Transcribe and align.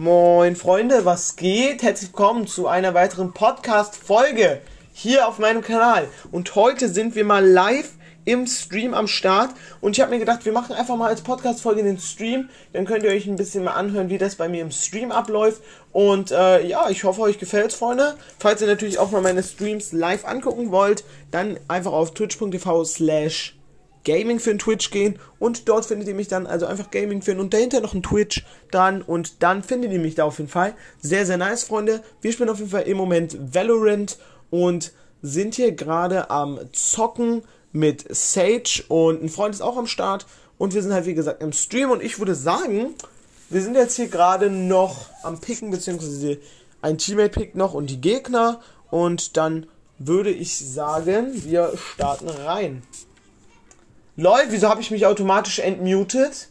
Moin 0.00 0.56
Freunde, 0.56 1.04
was 1.04 1.36
geht? 1.36 1.82
Herzlich 1.82 2.08
willkommen 2.08 2.46
zu 2.46 2.66
einer 2.66 2.94
weiteren 2.94 3.34
Podcast-Folge 3.34 4.62
hier 4.94 5.28
auf 5.28 5.38
meinem 5.38 5.60
Kanal. 5.60 6.08
Und 6.32 6.54
heute 6.54 6.88
sind 6.88 7.14
wir 7.16 7.26
mal 7.26 7.46
live 7.46 7.90
im 8.24 8.46
Stream 8.46 8.94
am 8.94 9.06
Start. 9.06 9.50
Und 9.82 9.94
ich 9.94 10.00
habe 10.00 10.10
mir 10.10 10.18
gedacht, 10.18 10.46
wir 10.46 10.54
machen 10.54 10.74
einfach 10.74 10.96
mal 10.96 11.08
als 11.08 11.20
Podcast-Folge 11.20 11.82
den 11.82 11.98
Stream. 11.98 12.48
Dann 12.72 12.86
könnt 12.86 13.04
ihr 13.04 13.10
euch 13.10 13.26
ein 13.26 13.36
bisschen 13.36 13.62
mal 13.62 13.74
anhören, 13.74 14.08
wie 14.08 14.16
das 14.16 14.36
bei 14.36 14.48
mir 14.48 14.62
im 14.62 14.70
Stream 14.70 15.12
abläuft. 15.12 15.60
Und 15.92 16.30
äh, 16.30 16.66
ja, 16.66 16.88
ich 16.88 17.04
hoffe, 17.04 17.20
euch 17.20 17.38
gefällt's, 17.38 17.74
Freunde. 17.74 18.14
Falls 18.38 18.62
ihr 18.62 18.68
natürlich 18.68 18.98
auch 18.98 19.10
mal 19.10 19.20
meine 19.20 19.42
Streams 19.42 19.92
live 19.92 20.24
angucken 20.24 20.70
wollt, 20.70 21.04
dann 21.30 21.60
einfach 21.68 21.92
auf 21.92 22.14
twitch.tv 22.14 22.84
slash 22.86 23.59
Gaming 24.04 24.40
für 24.40 24.56
Twitch 24.56 24.90
gehen 24.90 25.18
und 25.38 25.68
dort 25.68 25.84
findet 25.84 26.08
ihr 26.08 26.14
mich 26.14 26.28
dann, 26.28 26.46
also 26.46 26.66
einfach 26.66 26.90
Gaming 26.90 27.22
finden 27.22 27.40
und 27.40 27.52
dahinter 27.52 27.80
noch 27.80 27.94
ein 27.94 28.02
Twitch 28.02 28.44
dann 28.70 29.02
und 29.02 29.42
dann 29.42 29.62
findet 29.62 29.92
ihr 29.92 29.98
mich 29.98 30.14
da 30.14 30.24
auf 30.24 30.38
jeden 30.38 30.50
Fall. 30.50 30.74
Sehr, 31.00 31.26
sehr 31.26 31.36
nice, 31.36 31.64
Freunde. 31.64 32.02
Wir 32.20 32.32
spielen 32.32 32.48
auf 32.48 32.58
jeden 32.58 32.70
Fall 32.70 32.82
im 32.82 32.96
Moment 32.96 33.36
Valorant 33.54 34.18
und 34.50 34.92
sind 35.22 35.54
hier 35.54 35.72
gerade 35.72 36.30
am 36.30 36.58
Zocken 36.72 37.42
mit 37.72 38.04
Sage 38.14 38.84
und 38.88 39.22
ein 39.22 39.28
Freund 39.28 39.54
ist 39.54 39.60
auch 39.60 39.76
am 39.76 39.86
Start 39.86 40.26
und 40.58 40.74
wir 40.74 40.82
sind 40.82 40.92
halt 40.92 41.06
wie 41.06 41.14
gesagt 41.14 41.42
im 41.42 41.52
Stream 41.52 41.90
und 41.90 42.02
ich 42.02 42.18
würde 42.18 42.34
sagen, 42.34 42.94
wir 43.48 43.62
sind 43.62 43.74
jetzt 43.74 43.96
hier 43.96 44.08
gerade 44.08 44.50
noch 44.50 45.06
am 45.22 45.40
Picken, 45.40 45.70
beziehungsweise 45.70 46.38
ein 46.82 46.98
Teammate 46.98 47.30
pickt 47.30 47.56
noch 47.56 47.74
und 47.74 47.90
die 47.90 48.00
Gegner 48.00 48.60
und 48.90 49.36
dann 49.36 49.66
würde 49.98 50.30
ich 50.30 50.56
sagen, 50.56 51.30
wir 51.44 51.72
starten 51.76 52.28
rein. 52.28 52.82
Lol, 54.20 54.48
wieso 54.50 54.68
habe 54.68 54.82
ich 54.82 54.90
mich 54.90 55.06
automatisch 55.06 55.60
entmutet? 55.60 56.48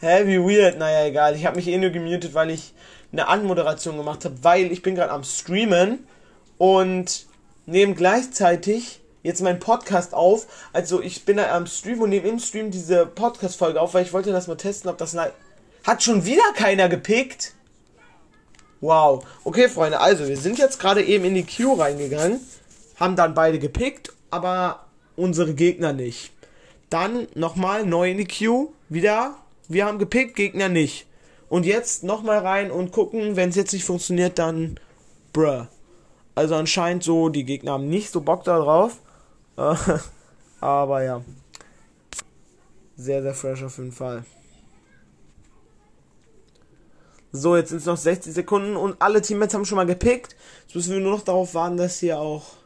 Hä, 0.00 0.26
wie 0.26 0.40
weird. 0.40 0.76
Naja, 0.76 1.06
egal. 1.06 1.36
Ich 1.36 1.46
habe 1.46 1.54
mich 1.54 1.68
eh 1.68 1.78
nur 1.78 1.90
gemutet, 1.90 2.34
weil 2.34 2.50
ich 2.50 2.74
eine 3.12 3.28
Anmoderation 3.28 3.96
gemacht 3.96 4.24
habe, 4.24 4.34
weil 4.42 4.72
ich 4.72 4.82
bin 4.82 4.96
gerade 4.96 5.12
am 5.12 5.22
Streamen 5.22 6.04
und 6.58 7.26
nehme 7.66 7.94
gleichzeitig 7.94 9.02
jetzt 9.22 9.40
meinen 9.40 9.60
Podcast 9.60 10.14
auf. 10.14 10.48
Also 10.72 11.00
ich 11.00 11.24
bin 11.24 11.36
da 11.36 11.54
am 11.54 11.68
Stream 11.68 12.02
und 12.02 12.10
nehme 12.10 12.26
im 12.26 12.40
Stream 12.40 12.72
diese 12.72 13.06
Podcast-Folge 13.06 13.80
auf, 13.80 13.94
weil 13.94 14.04
ich 14.04 14.12
wollte 14.12 14.32
das 14.32 14.48
mal 14.48 14.56
testen, 14.56 14.90
ob 14.90 14.98
das... 14.98 15.16
Hat 15.84 16.02
schon 16.02 16.24
wieder 16.24 16.42
keiner 16.56 16.88
gepickt? 16.88 17.52
Wow. 18.80 19.24
Okay, 19.44 19.68
Freunde, 19.68 20.00
also 20.00 20.26
wir 20.26 20.36
sind 20.36 20.58
jetzt 20.58 20.80
gerade 20.80 21.04
eben 21.04 21.24
in 21.24 21.36
die 21.36 21.46
Queue 21.46 21.78
reingegangen, 21.78 22.40
haben 22.98 23.14
dann 23.14 23.34
beide 23.34 23.60
gepickt 23.60 24.13
aber 24.34 24.86
unsere 25.14 25.54
Gegner 25.54 25.92
nicht. 25.92 26.32
Dann 26.90 27.28
nochmal 27.34 27.86
neu 27.86 28.10
in 28.10 28.18
die 28.18 28.26
Queue, 28.26 28.68
wieder, 28.88 29.36
wir 29.68 29.86
haben 29.86 29.98
gepickt, 29.98 30.34
Gegner 30.34 30.68
nicht. 30.68 31.06
Und 31.48 31.64
jetzt 31.64 32.02
nochmal 32.02 32.38
rein 32.38 32.72
und 32.72 32.90
gucken, 32.90 33.36
wenn 33.36 33.50
es 33.50 33.56
jetzt 33.56 33.72
nicht 33.72 33.84
funktioniert, 33.84 34.40
dann 34.40 34.80
bruh. 35.32 35.66
Also 36.34 36.56
anscheinend 36.56 37.04
so, 37.04 37.28
die 37.28 37.44
Gegner 37.44 37.72
haben 37.72 37.88
nicht 37.88 38.10
so 38.10 38.20
Bock 38.20 38.42
darauf. 38.42 38.98
aber 40.60 41.02
ja. 41.04 41.22
Sehr, 42.96 43.22
sehr 43.22 43.34
fresh 43.34 43.62
auf 43.62 43.78
jeden 43.78 43.92
Fall. 43.92 44.24
So, 47.30 47.56
jetzt 47.56 47.68
sind 47.68 47.78
es 47.78 47.86
noch 47.86 47.96
60 47.96 48.34
Sekunden 48.34 48.74
und 48.76 49.00
alle 49.00 49.22
Teammates 49.22 49.54
haben 49.54 49.64
schon 49.64 49.76
mal 49.76 49.86
gepickt. 49.86 50.34
Jetzt 50.66 50.74
müssen 50.74 50.92
wir 50.92 51.00
nur 51.00 51.12
noch 51.12 51.24
darauf 51.24 51.54
warten, 51.54 51.76
dass 51.76 52.00
hier 52.00 52.18
auch 52.18 52.63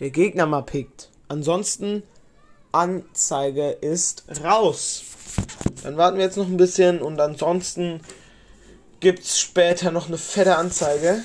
der 0.00 0.10
Gegner 0.10 0.46
mal 0.46 0.62
pickt. 0.62 1.10
Ansonsten 1.28 2.02
Anzeige 2.72 3.70
ist 3.70 4.24
raus. 4.44 5.04
Dann 5.82 5.96
warten 5.96 6.18
wir 6.18 6.24
jetzt 6.24 6.36
noch 6.36 6.46
ein 6.46 6.56
bisschen 6.56 7.00
und 7.00 7.20
ansonsten 7.20 8.00
gibt 9.00 9.20
es 9.20 9.40
später 9.40 9.90
noch 9.90 10.08
eine 10.08 10.18
fette 10.18 10.56
Anzeige. 10.56 11.22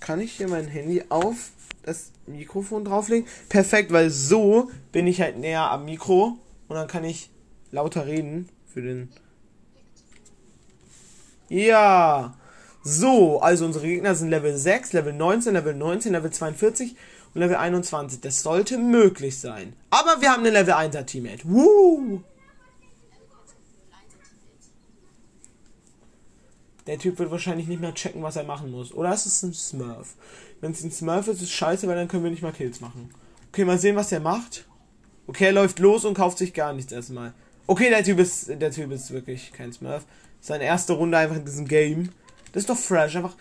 Kann 0.00 0.20
ich 0.20 0.32
hier 0.32 0.48
mein 0.48 0.68
Handy 0.68 1.04
auf 1.08 1.50
das 1.82 2.12
Mikrofon 2.26 2.84
drauflegen? 2.84 3.28
Perfekt, 3.48 3.92
weil 3.92 4.10
so 4.10 4.70
bin 4.92 5.06
ich 5.06 5.20
halt 5.20 5.38
näher 5.38 5.70
am 5.70 5.84
Mikro 5.84 6.38
und 6.68 6.76
dann 6.76 6.88
kann 6.88 7.04
ich 7.04 7.30
lauter 7.70 8.06
reden 8.06 8.48
für 8.72 8.82
den. 8.82 9.10
Ja. 11.48 12.36
So, 12.88 13.40
also 13.40 13.64
unsere 13.64 13.86
Gegner 13.86 14.14
sind 14.14 14.30
Level 14.30 14.56
6, 14.56 14.92
Level 14.92 15.12
19, 15.12 15.54
Level 15.54 15.74
19, 15.74 16.12
Level 16.12 16.30
42 16.30 16.94
Level 17.36 17.56
21. 17.56 18.20
Das 18.20 18.42
sollte 18.42 18.78
möglich 18.78 19.38
sein. 19.38 19.74
Aber 19.90 20.20
wir 20.20 20.30
haben 20.30 20.40
eine 20.40 20.50
Level 20.50 20.74
1er 20.74 21.04
Teammate. 21.04 21.42
Woo! 21.44 22.22
Der 26.86 26.98
Typ 26.98 27.18
wird 27.18 27.30
wahrscheinlich 27.30 27.66
nicht 27.66 27.80
mehr 27.80 27.94
checken, 27.94 28.22
was 28.22 28.36
er 28.36 28.44
machen 28.44 28.70
muss. 28.70 28.92
Oder 28.92 29.12
ist 29.12 29.26
es 29.26 29.42
ein 29.42 29.52
Smurf? 29.52 30.14
Wenn 30.60 30.70
es 30.70 30.84
ein 30.84 30.92
Smurf 30.92 31.26
ist, 31.26 31.36
ist 31.36 31.42
es 31.42 31.50
scheiße, 31.50 31.88
weil 31.88 31.96
dann 31.96 32.08
können 32.08 32.22
wir 32.22 32.30
nicht 32.30 32.42
mal 32.42 32.52
Kills 32.52 32.80
machen. 32.80 33.10
Okay, 33.48 33.64
mal 33.64 33.78
sehen, 33.78 33.96
was 33.96 34.10
der 34.10 34.20
macht. 34.20 34.66
Okay, 35.26 35.46
er 35.46 35.52
läuft 35.52 35.80
los 35.80 36.04
und 36.04 36.14
kauft 36.14 36.38
sich 36.38 36.54
gar 36.54 36.72
nichts 36.72 36.92
erstmal. 36.92 37.34
Okay, 37.66 37.90
der 37.90 38.04
Typ 38.04 38.20
ist, 38.20 38.48
der 38.48 38.70
Typ 38.70 38.92
ist 38.92 39.10
wirklich 39.10 39.52
kein 39.52 39.72
Smurf. 39.72 40.04
Seine 40.40 40.64
erste 40.64 40.92
Runde 40.92 41.18
einfach 41.18 41.36
in 41.36 41.44
diesem 41.44 41.66
Game. 41.66 42.10
Das 42.52 42.62
ist 42.62 42.70
doch 42.70 42.78
fresh. 42.78 43.16
Einfach 43.16 43.34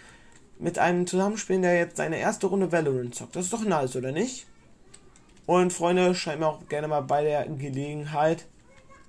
mit 0.58 0.80
einem 0.80 1.06
zusammenspielen, 1.08 1.62
der 1.62 1.78
jetzt 1.78 1.98
seine 1.98 2.18
erste 2.18 2.48
Runde 2.48 2.72
Valorant 2.72 3.16
zockt. 3.16 3.36
Das 3.36 3.46
ist 3.46 3.54
doch 3.54 3.64
nice, 3.64 3.96
oder 3.96 4.12
nicht? 4.12 4.48
Und 5.46 5.74
Freunde, 5.74 6.16
schreibt 6.16 6.40
mir 6.40 6.48
auch 6.48 6.68
gerne 6.68 6.88
mal 6.88 7.02
bei 7.02 7.24
der 7.24 7.46
Gelegenheit, 7.46 8.46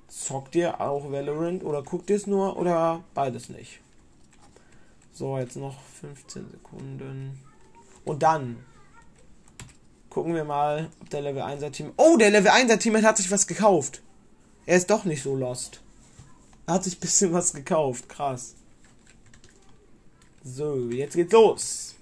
zockt 0.09 0.55
ihr 0.55 0.81
auch 0.81 1.11
Valorant 1.11 1.65
oder 1.65 1.83
guckt 1.83 2.11
ihr 2.11 2.17
es 2.17 2.27
nur 2.27 2.57
oder 2.59 3.05
beides 3.15 3.49
nicht? 3.49 3.81
So, 5.12 5.39
jetzt 5.39 5.57
noch 5.57 5.81
15 6.01 6.51
Sekunden. 6.51 7.41
Und 8.05 8.23
dann 8.23 8.59
gucken 10.11 10.34
wir 10.34 10.45
mal, 10.45 10.91
ob 11.01 11.09
der 11.11 11.23
Level 11.23 11.43
1er 11.43 11.71
Team. 11.71 11.93
Oh, 11.97 12.17
der 12.19 12.31
Level 12.31 12.51
1er 12.51 12.78
Team 12.78 12.97
hat 13.03 13.17
sich 13.17 13.31
was 13.31 13.47
gekauft. 13.47 14.03
Er 14.67 14.77
ist 14.77 14.91
doch 14.91 15.05
nicht 15.05 15.23
so 15.23 15.34
lost. 15.34 15.81
Er 16.67 16.75
hat 16.75 16.84
sich 16.84 16.99
ein 16.99 17.01
bisschen 17.01 17.33
was 17.33 17.55
gekauft. 17.55 18.09
Krass. 18.09 18.57
So, 20.49 20.91
jetzt 20.91 21.17
geht's 21.17 21.33
los. 21.33 21.97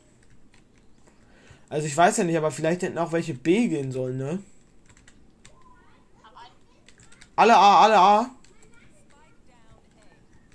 Also 1.70 1.86
ich 1.86 1.96
weiß 1.96 2.18
ja 2.18 2.24
nicht, 2.24 2.36
aber 2.36 2.50
vielleicht 2.50 2.82
hätten 2.82 2.98
auch 2.98 3.10
welche 3.10 3.32
B 3.32 3.68
gehen 3.68 3.90
sollen, 3.90 4.18
ne? 4.18 4.38
Alle 7.36 7.56
A, 7.56 7.84
alle 7.84 7.98
A. 7.98 8.30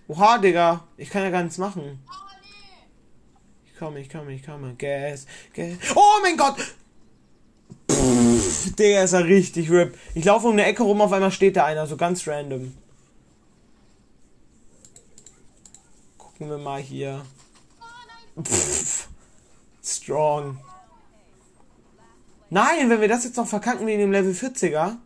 Oha, 0.08 0.38
Digga. 0.38 0.88
Ich 0.98 1.10
kann 1.10 1.24
ja 1.24 1.32
gar 1.32 1.42
nichts 1.42 1.58
machen. 1.58 2.00
Ich 3.66 3.78
komme, 3.78 4.00
ich 4.00 4.10
komme, 4.10 4.34
ich 4.34 4.46
komme. 4.46 4.76
Gas, 4.76 5.26
Gas. 5.54 5.78
Oh 5.96 6.20
mein 6.22 6.38
Gott! 6.38 6.58
Pff, 7.90 8.76
Digga, 8.76 9.04
ist 9.04 9.14
ja 9.14 9.20
richtig 9.20 9.72
RIP. 9.72 9.98
Ich 10.14 10.26
laufe 10.26 10.48
um 10.48 10.54
eine 10.54 10.66
Ecke 10.66 10.84
rum, 10.84 11.02
auf 11.02 11.12
einmal 11.12 11.32
steht 11.32 11.58
da 11.58 11.66
einer, 11.66 11.88
so 11.88 11.98
ganz 11.98 12.28
random. 12.28 12.72
Gucken 16.20 16.50
wir 16.50 16.60
mal 16.60 16.82
hier. 16.82 17.26
Pff, 18.44 19.08
strong. 19.84 20.60
Nein, 22.50 22.90
wenn 22.90 23.02
wir 23.02 23.08
das 23.08 23.26
jetzt 23.26 23.38
noch 23.38 23.48
verkacken 23.48 23.86
wie 23.86 23.94
in 23.94 24.00
dem 24.00 24.12
Level 24.12 24.34
40er. 24.34 24.98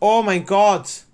Oh 0.00 0.22
mein 0.22 0.44
Gott. 0.44 1.04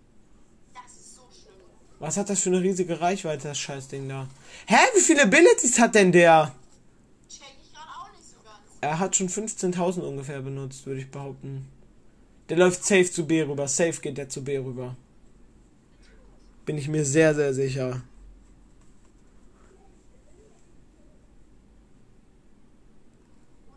Was 1.99 2.17
hat 2.17 2.31
das 2.31 2.41
für 2.41 2.51
eine 2.51 2.61
riesige 2.61 3.01
Reichweite, 3.01 3.49
das 3.49 3.59
Scheißding 3.59 4.09
da? 4.09 4.27
Hä, 4.67 4.77
wie 4.95 5.01
viele 5.01 5.23
Abilities 5.23 5.79
hat 5.79 5.95
denn 5.95 6.11
der? 6.11 6.53
Er 8.81 8.99
hat 8.99 9.15
schon 9.15 9.29
15.000 9.29 10.01
ungefähr 10.01 10.41
benutzt, 10.41 10.85
würde 10.87 11.01
ich 11.01 11.11
behaupten. 11.11 11.69
Der 12.49 12.57
läuft 12.57 12.85
safe 12.85 13.09
zu 13.11 13.25
B 13.25 13.43
rüber. 13.43 13.69
Safe 13.69 14.01
geht 14.01 14.19
der 14.19 14.29
zu 14.29 14.43
B 14.43 14.59
rüber. 14.59 14.97
Bin 16.67 16.77
ich 16.77 16.89
mir 16.89 17.05
sehr, 17.05 17.35
sehr 17.37 17.55
sicher. 17.55 18.03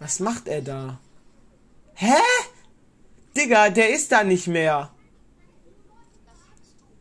Was 0.06 0.20
macht 0.20 0.48
er 0.48 0.62
da? 0.62 1.00
Hä? 1.96 2.22
Digga, 3.36 3.72
der 3.72 3.90
ist 3.90 4.12
da 4.12 4.24
nicht 4.24 4.46
mehr. 4.46 4.92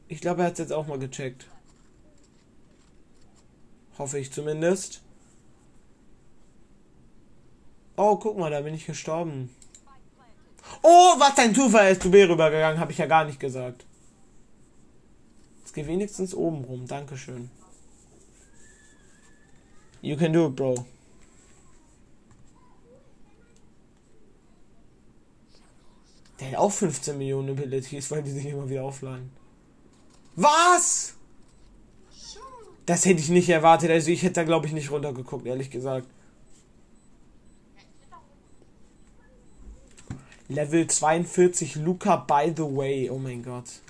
Ich 0.08 0.22
glaube, 0.22 0.40
er 0.40 0.46
hat 0.46 0.54
es 0.54 0.60
jetzt 0.60 0.72
auch 0.72 0.86
mal 0.86 0.98
gecheckt. 0.98 1.46
Hoffe 3.98 4.18
ich 4.18 4.32
zumindest. 4.32 5.02
Oh, 7.96 8.16
guck 8.16 8.38
mal, 8.38 8.50
da 8.50 8.62
bin 8.62 8.72
ich 8.72 8.86
gestorben. 8.86 9.54
Oh, 10.80 11.14
was 11.18 11.36
ein 11.36 11.54
Zufall, 11.54 11.92
ist 11.92 12.00
zu 12.00 12.10
B 12.10 12.24
rübergegangen, 12.24 12.80
habe 12.80 12.92
ich 12.92 12.96
ja 12.96 13.04
gar 13.04 13.26
nicht 13.26 13.38
gesagt. 13.38 13.84
Jetzt 15.58 15.74
geh 15.74 15.86
wenigstens 15.86 16.34
oben 16.34 16.64
rum, 16.64 16.86
Dankeschön. 16.86 17.50
You 20.00 20.16
can 20.16 20.32
do 20.32 20.48
it, 20.48 20.56
bro. 20.56 20.86
Der 26.44 26.52
hat 26.52 26.58
auch 26.58 26.72
15 26.72 27.16
Millionen 27.16 27.50
Abilities, 27.50 28.10
weil 28.10 28.22
die 28.22 28.30
sich 28.30 28.44
immer 28.44 28.68
wieder 28.68 28.84
aufladen. 28.84 29.30
Was? 30.36 31.14
Das 32.84 33.06
hätte 33.06 33.20
ich 33.20 33.30
nicht 33.30 33.48
erwartet. 33.48 33.90
Also 33.90 34.10
ich 34.10 34.22
hätte 34.22 34.34
da 34.34 34.44
glaube 34.44 34.66
ich 34.66 34.74
nicht 34.74 34.90
runtergeguckt, 34.90 35.46
ehrlich 35.46 35.70
gesagt. 35.70 36.06
Level 40.48 40.86
42 40.86 41.76
Luca 41.76 42.16
by 42.16 42.52
the 42.54 42.62
way. 42.62 43.08
Oh 43.08 43.18
mein 43.18 43.42
Gott. 43.42 43.80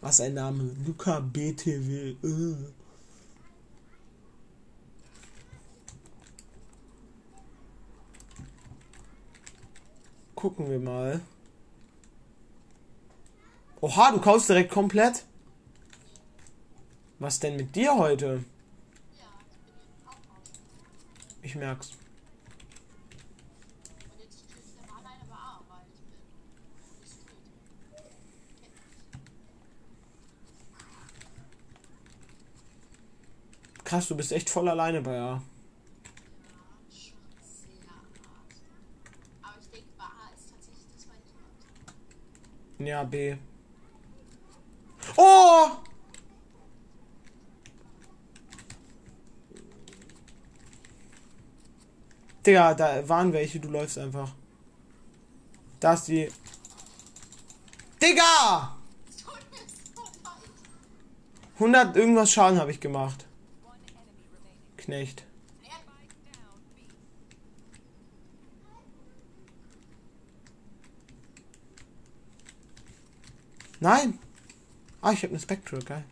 Was 0.00 0.20
ein 0.22 0.34
Name. 0.34 0.70
Luca 0.86 1.20
BTW. 1.20 2.16
Uh. 2.22 2.56
Gucken 10.34 10.70
wir 10.70 10.80
mal. 10.80 11.20
Oha, 13.82 14.12
du 14.12 14.20
kaufst 14.20 14.48
direkt 14.48 14.70
komplett? 14.70 15.24
Was 17.18 17.40
denn 17.40 17.56
mit 17.56 17.74
dir 17.74 17.92
heute? 17.96 18.44
Ich 21.42 21.56
merk's. 21.56 21.90
Krass, 33.82 34.06
du 34.06 34.16
bist 34.16 34.30
echt 34.30 34.48
voll 34.48 34.68
alleine 34.68 35.02
bei 35.02 35.18
A. 35.18 35.42
Ja, 42.78 43.02
B. 43.02 43.36
Oh! 45.16 45.70
Digga, 52.44 52.74
da 52.74 53.08
waren 53.08 53.32
welche, 53.32 53.60
du 53.60 53.68
läufst 53.68 53.98
einfach. 53.98 54.32
Da 55.80 55.94
ist 55.94 56.08
die. 56.08 56.28
Digga! 58.00 58.76
100 61.54 61.96
irgendwas 61.96 62.32
Schaden 62.32 62.58
habe 62.58 62.72
ich 62.72 62.80
gemacht. 62.80 63.24
Knecht. 64.76 65.24
Nein! 73.78 74.18
Ah, 75.00 75.10
ich 75.10 75.24
habe 75.24 75.30
eine 75.30 75.40
Spectral, 75.40 75.82
geil. 75.82 76.04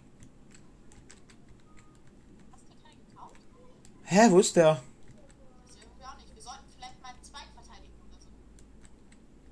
Hä, 4.03 4.27
wo 4.31 4.41
ist 4.41 4.57
der? 4.57 4.83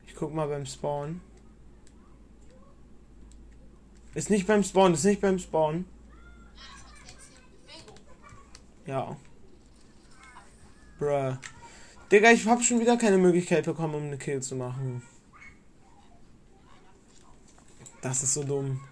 Ich 0.05 0.18
guck 0.29 0.35
mal 0.35 0.49
beim 0.49 0.67
Spawn. 0.67 1.23
Ist 4.15 4.29
nicht 4.29 4.47
beim 4.47 4.63
Spawn, 4.63 4.93
ist 4.93 5.05
nicht 5.05 5.23
beim 5.23 5.39
Spawn. 5.39 5.87
Ja. 8.85 9.17
Bruh. 10.99 11.39
Digga, 12.13 12.31
ich 12.31 12.47
hab 12.47 12.63
schon 12.63 12.79
wieder 12.79 12.99
keine 12.99 13.17
Möglichkeit 13.17 13.65
bekommen, 13.65 13.95
um 13.95 14.03
eine 14.03 14.19
Kill 14.19 14.43
zu 14.43 14.55
machen. 14.55 15.03
Das 18.03 18.23
ist 18.23 18.35
so 18.35 18.45
dumm. 18.45 18.83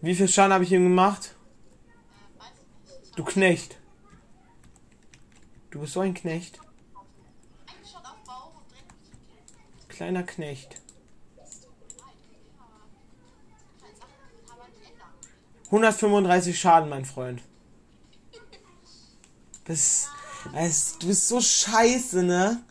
Wie 0.00 0.16
viel 0.16 0.26
Schaden 0.26 0.52
habe 0.52 0.64
ich 0.64 0.72
ihm 0.72 0.82
gemacht? 0.82 1.36
Du 3.14 3.22
Knecht. 3.22 3.78
Du 5.70 5.78
bist 5.78 5.92
so 5.92 6.00
ein 6.00 6.14
Knecht. 6.14 6.58
Kleiner 10.00 10.22
Knecht. 10.22 10.80
135 15.66 16.58
Schaden, 16.58 16.88
mein 16.88 17.04
Freund. 17.04 17.42
Das, 19.66 20.08
das, 20.54 20.96
du 20.98 21.06
bist 21.06 21.28
so 21.28 21.38
scheiße, 21.38 22.22
ne? 22.22 22.62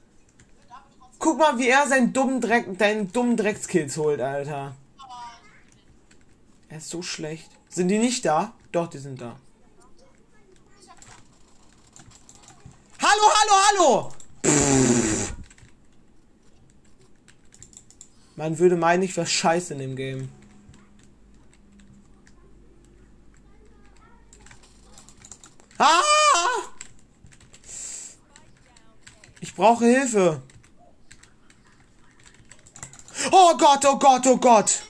Guck 1.19 1.37
mal, 1.37 1.59
wie 1.59 1.69
er 1.69 1.87
seinen 1.87 2.13
dummen 2.13 2.41
Dreck, 2.41 2.75
deinen 2.79 3.11
dummen 3.11 3.37
Dreckskills 3.37 3.95
holt, 3.97 4.21
Alter. 4.21 4.75
Er 6.67 6.77
ist 6.79 6.89
so 6.89 7.03
schlecht. 7.03 7.51
Sind 7.67 7.89
die 7.89 7.99
nicht 7.99 8.25
da? 8.25 8.53
Doch, 8.71 8.87
die 8.87 8.97
sind 8.97 9.21
da. 9.21 9.35
Hallo, 12.99 13.31
hallo, 13.37 13.53
hallo! 13.67 14.11
Pff. 14.43 14.88
Man 18.39 18.57
würde 18.57 18.77
meinen, 18.77 19.03
ich 19.03 19.17
wäre 19.17 19.27
scheiße 19.27 19.73
in 19.73 19.79
dem 19.79 19.97
Game. 19.97 20.29
Ah! 25.77 25.99
Ich 29.41 29.53
brauche 29.53 29.83
Hilfe. 29.83 30.41
Oh 33.29 33.57
Gott, 33.57 33.83
oh 33.85 33.99
Gott, 33.99 34.25
oh 34.25 34.37
Gott. 34.37 34.83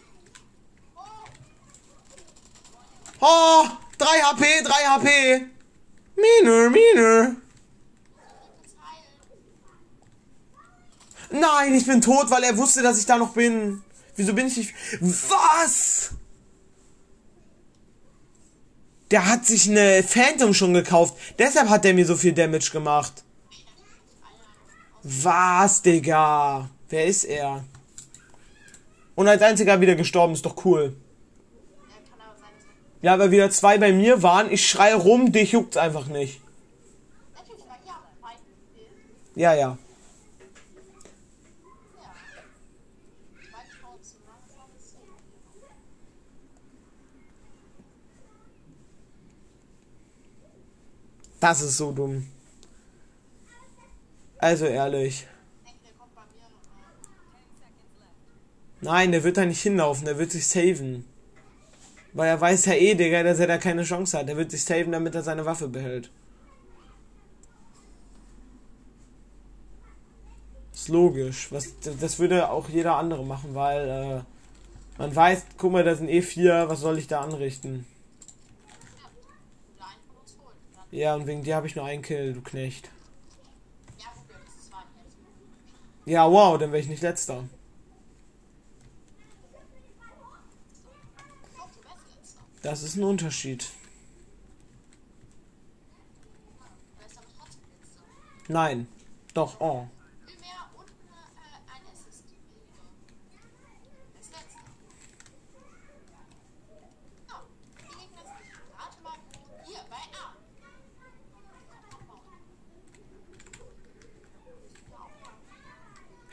Oh, 3.19 3.65
3 3.97 4.05
HP, 4.05 4.45
3 4.63 4.73
HP. 4.73 5.45
Miner, 6.15 6.69
Miner. 6.69 7.35
Nein, 11.31 11.75
ich 11.75 11.85
bin 11.85 12.01
tot, 12.01 12.31
weil 12.31 12.43
er 12.43 12.57
wusste, 12.57 12.81
dass 12.81 12.99
ich 12.99 13.05
da 13.05 13.17
noch 13.17 13.33
bin. 13.33 13.83
Wieso 14.15 14.33
bin 14.33 14.47
ich 14.47 14.57
nicht... 14.57 14.73
Was? 15.01 16.11
Der 19.11 19.25
hat 19.25 19.45
sich 19.45 19.69
eine 19.69 20.03
Phantom 20.03 20.53
schon 20.53 20.73
gekauft. 20.73 21.15
Deshalb 21.37 21.69
hat 21.69 21.83
der 21.83 21.93
mir 21.93 22.05
so 22.05 22.15
viel 22.15 22.33
Damage 22.33 22.69
gemacht. 22.71 23.23
Was, 25.03 25.81
Digga? 25.81 26.69
Wer 26.89 27.05
ist 27.05 27.23
er? 27.23 27.63
Und 29.15 29.27
als 29.27 29.41
einziger 29.41 29.81
wieder 29.81 29.95
gestorben, 29.95 30.33
ist 30.33 30.45
doch 30.45 30.65
cool. 30.65 30.95
Ja, 33.01 33.17
weil 33.17 33.31
wieder 33.31 33.49
zwei 33.49 33.77
bei 33.77 33.93
mir 33.93 34.21
waren. 34.21 34.51
Ich 34.51 34.67
schreie 34.67 34.95
rum, 34.95 35.31
dich 35.31 35.53
juckt's 35.53 35.77
einfach 35.77 36.07
nicht. 36.07 36.41
Ja, 39.35 39.53
ja. 39.53 39.77
Das 51.39 51.61
ist 51.61 51.77
so 51.77 51.91
dumm. 51.91 52.27
Also 54.37 54.65
ehrlich. 54.65 55.25
Nein, 58.81 59.11
der 59.11 59.23
wird 59.23 59.37
da 59.37 59.45
nicht 59.45 59.61
hinlaufen, 59.61 60.05
der 60.05 60.17
wird 60.17 60.31
sich 60.31 60.47
saven. 60.47 61.05
Weil 62.13 62.29
er 62.29 62.39
weiß 62.39 62.65
ja 62.65 62.73
eh, 62.73 62.95
Digga, 62.95 63.23
dass 63.23 63.39
er 63.39 63.47
da 63.47 63.57
keine 63.57 63.83
Chance 63.83 64.17
hat. 64.17 64.27
Der 64.27 64.37
wird 64.37 64.51
sich 64.51 64.63
saven, 64.63 64.91
damit 64.91 65.15
er 65.15 65.23
seine 65.23 65.45
Waffe 65.45 65.67
behält. 65.67 66.09
Logisch. 70.89 71.51
Was, 71.51 71.73
das 71.79 72.19
würde 72.19 72.49
auch 72.49 72.69
jeder 72.69 72.95
andere 72.95 73.25
machen, 73.25 73.55
weil 73.55 73.87
äh, 73.87 74.99
man 74.99 75.15
weiß, 75.15 75.45
guck 75.57 75.71
mal, 75.71 75.83
da 75.83 75.95
sind 75.95 76.09
eh 76.09 76.21
vier, 76.21 76.67
was 76.67 76.81
soll 76.81 76.97
ich 76.97 77.07
da 77.07 77.21
anrichten? 77.21 77.85
Ja, 80.91 81.15
und 81.15 81.27
wegen 81.27 81.43
dir 81.43 81.55
habe 81.55 81.67
ich 81.67 81.75
nur 81.75 81.85
einen 81.85 82.01
Kill, 82.01 82.33
du 82.33 82.41
Knecht. 82.41 82.89
Ja, 86.05 86.29
wow, 86.29 86.57
dann 86.57 86.71
wäre 86.71 86.81
ich 86.81 86.89
nicht 86.89 87.03
letzter. 87.03 87.43
Das 92.63 92.83
ist 92.83 92.95
ein 92.95 93.03
Unterschied. 93.03 93.69
Nein. 98.47 98.87
Doch, 99.33 99.61
oh. 99.61 99.87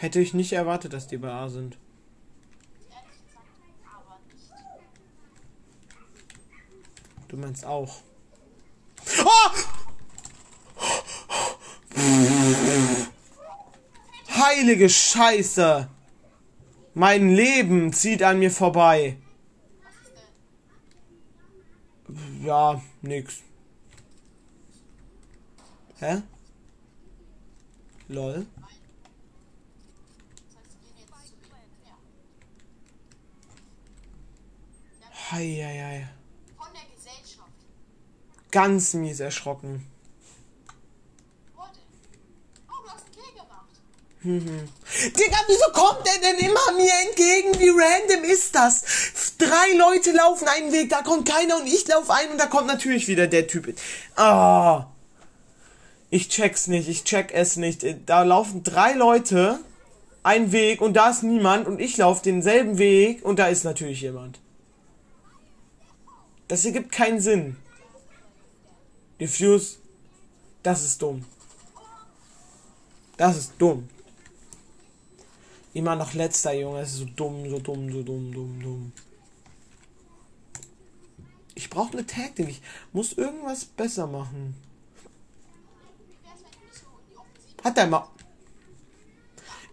Hätte 0.06 0.20
ich 0.20 0.34
nicht 0.34 0.52
erwartet, 0.52 0.92
dass 0.92 1.08
die 1.08 1.16
bei 1.16 1.32
A 1.32 1.48
sind. 1.48 1.76
Du 7.26 7.36
meinst 7.36 7.64
auch. 7.64 8.02
Oh! 9.24 9.50
Heilige 14.30 14.88
Scheiße! 14.88 15.88
Mein 16.94 17.34
Leben 17.34 17.92
zieht 17.92 18.22
an 18.22 18.38
mir 18.38 18.52
vorbei. 18.52 19.16
Ja, 22.44 22.80
nix. 23.02 23.42
Hä? 25.98 26.22
Lol. 28.06 28.46
Das 30.36 30.62
heißt, 30.62 30.76
sie 30.78 30.94
gehen 30.94 31.08
jetzt 31.08 31.28
zu 31.28 31.44
wem? 35.16 35.25
Hei. 35.36 36.08
Von 36.56 36.68
der 36.72 36.82
Gesellschaft. 36.96 37.50
Ganz 38.50 38.94
mies 38.94 39.20
erschrocken. 39.20 39.86
Oh, 41.54 41.60
gemacht. 43.36 43.74
Digga, 44.22 45.36
wieso 45.46 45.72
kommt 45.74 46.06
er 46.06 46.20
denn 46.22 46.38
immer 46.38 46.72
mir 46.78 46.90
entgegen? 47.06 47.60
Wie 47.60 47.68
random 47.68 48.24
ist 48.24 48.54
das? 48.54 48.82
Drei 49.36 49.76
Leute 49.76 50.12
laufen 50.12 50.48
einen 50.48 50.72
Weg, 50.72 50.88
da 50.88 51.02
kommt 51.02 51.28
keiner 51.28 51.58
und 51.60 51.66
ich 51.66 51.86
laufe 51.86 52.14
ein 52.14 52.30
und 52.30 52.38
da 52.38 52.46
kommt 52.46 52.68
natürlich 52.68 53.06
wieder 53.06 53.26
der 53.26 53.46
Typ. 53.46 53.76
Ah. 54.16 54.86
Ich 56.08 56.30
check's 56.30 56.66
nicht, 56.66 56.88
ich 56.88 57.04
check 57.04 57.30
es 57.34 57.56
nicht. 57.56 57.84
Da 58.06 58.22
laufen 58.22 58.62
drei 58.62 58.94
Leute 58.94 59.58
einen 60.22 60.52
Weg 60.52 60.80
und 60.80 60.94
da 60.94 61.10
ist 61.10 61.22
niemand 61.22 61.66
und 61.66 61.78
ich 61.78 61.98
laufe 61.98 62.22
denselben 62.22 62.78
Weg 62.78 63.22
und 63.22 63.38
da 63.38 63.48
ist 63.48 63.64
natürlich 63.64 64.00
jemand. 64.00 64.40
Das 66.48 66.64
ergibt 66.64 66.92
keinen 66.92 67.20
Sinn. 67.20 67.56
Diffuse, 69.20 69.78
das 70.62 70.84
ist 70.84 71.02
dumm. 71.02 71.24
Das 73.16 73.36
ist 73.36 73.52
dumm. 73.58 73.88
Immer 75.72 75.96
noch 75.96 76.14
letzter, 76.14 76.52
Junge. 76.52 76.80
Es 76.80 76.92
ist 76.92 76.98
so 76.98 77.04
dumm, 77.04 77.48
so 77.50 77.58
dumm, 77.58 77.90
so 77.90 78.02
dumm, 78.02 78.32
dumm, 78.32 78.60
dumm. 78.62 78.92
Ich 81.54 81.70
brauche 81.70 81.92
eine 81.92 82.06
Taktik. 82.06 82.48
Ich 82.48 82.62
muss 82.92 83.14
irgendwas 83.14 83.64
besser 83.64 84.06
machen. 84.06 84.54
Hat 87.64 87.78
er 87.78 87.86
mal. 87.86 88.08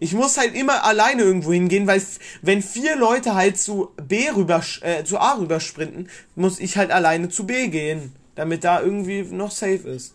Ich 0.04 0.12
muss 0.12 0.36
halt 0.36 0.54
immer 0.54 0.84
alleine 0.84 1.22
irgendwo 1.22 1.54
hingehen, 1.54 1.86
weil 1.86 2.02
wenn 2.42 2.60
vier 2.60 2.94
Leute 2.94 3.34
halt 3.34 3.58
zu 3.58 3.90
B 4.06 4.28
rüber, 4.28 4.62
äh, 4.82 5.02
zu 5.02 5.18
A 5.18 5.38
rüber 5.38 5.60
sprinten, 5.60 6.10
muss 6.34 6.60
ich 6.60 6.76
halt 6.76 6.90
alleine 6.90 7.30
zu 7.30 7.46
B 7.46 7.68
gehen, 7.68 8.14
damit 8.34 8.64
da 8.64 8.82
irgendwie 8.82 9.22
noch 9.22 9.50
safe 9.50 9.88
ist. 9.88 10.12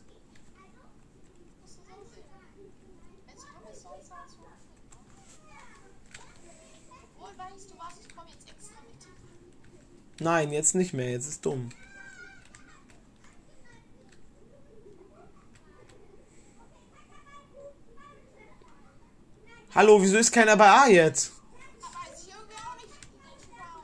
Nein, 10.20 10.52
jetzt 10.52 10.76
nicht 10.76 10.94
mehr. 10.94 11.10
Jetzt 11.10 11.30
ist 11.30 11.44
dumm. 11.44 11.72
Hallo, 19.76 20.02
wieso 20.02 20.18
ist 20.18 20.32
keiner 20.32 20.58
bei 20.58 20.68
A 20.68 20.88
jetzt? 20.88 21.32
Aber 21.80 21.94
weiß 21.94 22.24
ich 22.24 22.30
irgendwie 22.34 22.56
auch 22.56 22.76
nicht. 22.76 22.90
nicht 22.90 23.50
genau. 23.50 23.82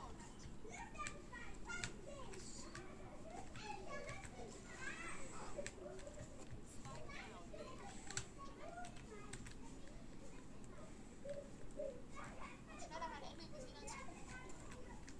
Schneller 12.78 13.08
mein 13.12 13.22
Ende 13.30 13.44
gesehen 13.46 13.76
als 13.82 13.92
du. 13.92 15.16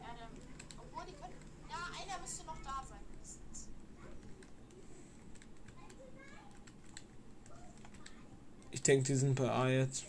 Ja, 0.00 0.06
dann, 0.18 0.30
obwohl 0.78 1.04
die 1.06 1.12
können. 1.12 1.34
Ja, 1.68 1.76
einer 2.02 2.20
müsste 2.20 2.44
noch 2.46 2.58
da 2.64 2.84
sein, 2.88 3.00
mindestens. 3.10 3.68
Ich 8.70 8.82
denke, 9.00 9.12
die 9.12 9.18
sind 9.18 9.34
bei 9.34 9.50
A 9.50 9.68
jetzt. 9.68 10.04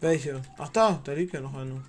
Welche? 0.00 0.42
Ach 0.58 0.68
da, 0.70 1.00
da 1.04 1.12
liegt 1.12 1.32
ja 1.32 1.40
noch 1.40 1.54
eine. 1.54 1.84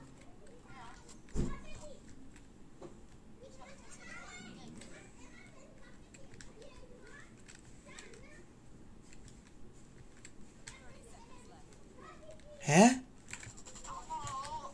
Hä? 12.60 12.90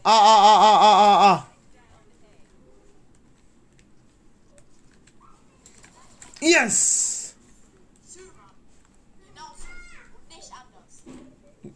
Ah, 0.03 0.11
ah, 0.11 0.39
ah, 0.41 0.59
ah, 0.59 0.79
ah, 0.81 0.99
ah, 0.99 1.33
ah. 1.33 1.48
Yes! 6.61 7.35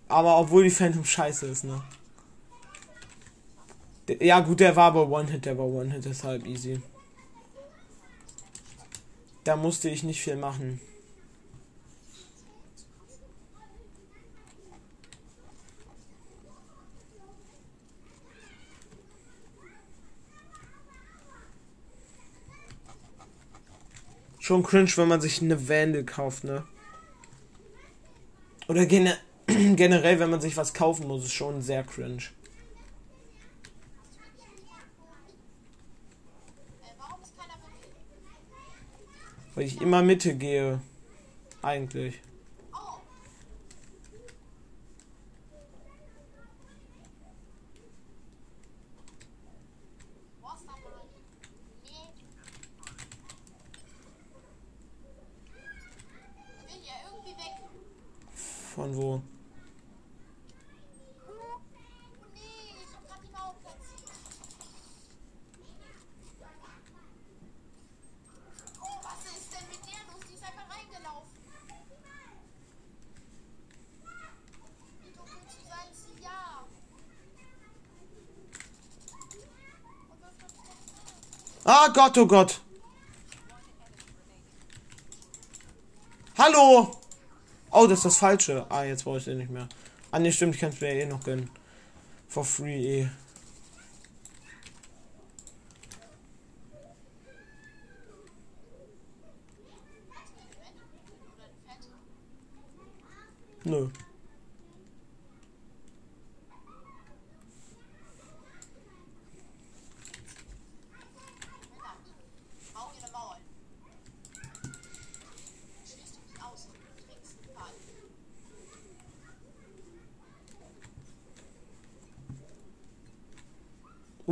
Aber 0.07 0.37
obwohl 0.37 0.63
die 0.65 0.69
Phantom 0.69 1.05
scheiße 1.05 1.47
ist, 1.47 1.63
ne? 1.63 1.81
Ja 4.19 4.41
gut, 4.41 4.59
der 4.59 4.75
war 4.75 4.87
aber 4.87 5.09
One-Hit, 5.09 5.45
der 5.45 5.57
war 5.57 5.65
One-Hit, 5.65 6.05
deshalb 6.05 6.45
easy. 6.45 6.81
Da 9.43 9.55
musste 9.55 9.89
ich 9.89 10.03
nicht 10.03 10.21
viel 10.21 10.35
machen. 10.35 10.79
Schon 24.43 24.61
cringe, 24.61 24.91
wenn 24.97 25.07
man 25.07 25.21
sich 25.21 25.41
eine 25.41 25.69
Vandal 25.69 26.03
kauft, 26.03 26.43
ne? 26.43 26.65
Oder 28.67 28.85
gene 28.85 29.17
generell, 29.47 30.19
wenn 30.19 30.29
man 30.31 30.41
sich 30.41 30.57
was 30.57 30.73
kaufen 30.73 31.07
muss, 31.07 31.23
ist 31.23 31.31
schon 31.33 31.61
sehr 31.61 31.83
cringe. 31.85 32.23
Weil 39.55 39.65
ich 39.65 39.79
immer 39.79 40.01
Mitte 40.01 40.35
gehe. 40.35 40.81
Eigentlich. 41.61 42.19
Oh. 42.73 42.99
Was 50.41 50.65
da 50.65 50.71
mal? 50.71 51.05
Nee. 51.83 52.09
Ich 56.67 56.73
will 56.73 56.81
ja 56.83 56.93
irgendwie 57.05 57.37
weg. 57.37 57.55
Von 58.75 58.95
wo? 58.95 59.11
Oh 59.13 59.21
nee, 62.33 62.39
ich 62.81 62.95
hab 62.95 63.07
grad 63.07 63.19
die 63.23 63.31
Mauer 63.31 63.55
platziert. 63.61 64.11
Oh, 68.81 68.97
was 69.03 69.25
ist 69.31 69.53
denn 69.53 69.67
mit 69.69 69.81
der 69.85 70.01
los? 70.11 70.23
Die 70.27 70.33
ist 70.33 70.43
einfach 70.43 70.67
reingelaufen. 70.75 71.37
Wie 75.03 75.11
dumm 75.11 75.27
willst 75.29 75.57
du 75.59 75.63
sein? 75.69 75.89
Sie 75.93 76.23
ja. 76.23 76.65
Und 80.09 80.19
wirft 80.19 80.43
uns 80.43 80.53
doch 80.55 81.71
Ah 81.71 81.82
Gott, 81.93 82.17
oh 82.17 82.25
Gott. 82.25 82.59
Hallo! 86.37 86.97
Oh, 87.71 87.87
das 87.87 87.99
ist 87.99 88.05
das 88.05 88.17
Falsche. 88.17 88.65
Ah, 88.69 88.83
jetzt 88.83 89.03
brauche 89.03 89.19
ich 89.19 89.25
den 89.25 89.37
nicht 89.37 89.51
mehr. 89.51 89.69
Ah, 90.11 90.17
ne, 90.17 90.31
stimmt, 90.31 90.55
ich 90.55 90.61
kann 90.61 90.71
es 90.71 90.81
mir 90.81 90.89
eh 90.89 91.05
noch 91.05 91.23
gönnen. 91.23 91.49
For 92.27 92.43
free 92.43 93.01
eh. 93.01 93.09
Nö. 103.65 103.87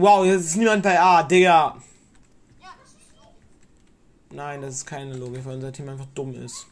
Wow, 0.01 0.25
jetzt 0.25 0.46
ist 0.46 0.55
niemand 0.55 0.81
bei 0.81 1.00
A, 1.00 1.22
Digga. 1.22 1.79
Nein, 4.31 4.60
das 4.63 4.77
ist 4.77 4.86
keine 4.88 5.15
Logik, 5.15 5.46
weil 5.46 5.58
unser 5.58 5.72
Team 5.72 5.89
einfach 5.89 6.08
dumm 6.15 6.34
ist. 6.43 6.65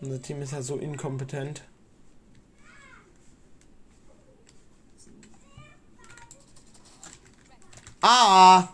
Unser 0.00 0.22
Team 0.22 0.40
ist 0.40 0.52
ja 0.52 0.62
so 0.62 0.78
inkompetent. 0.78 1.62
Ah! 8.00 8.68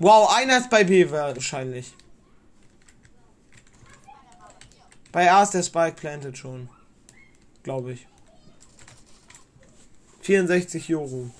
Wow, 0.00 0.36
einer 0.36 0.58
ist 0.58 0.68
bei 0.68 0.84
B 0.84 1.10
wahrscheinlich. 1.10 1.94
Bei 5.14 5.30
A 5.30 5.44
ist 5.44 5.54
der 5.54 5.62
Spike 5.62 5.94
planted 5.94 6.36
schon. 6.36 6.68
Glaube 7.62 7.92
ich. 7.92 8.08
64 10.22 10.92
Euro. 10.92 11.30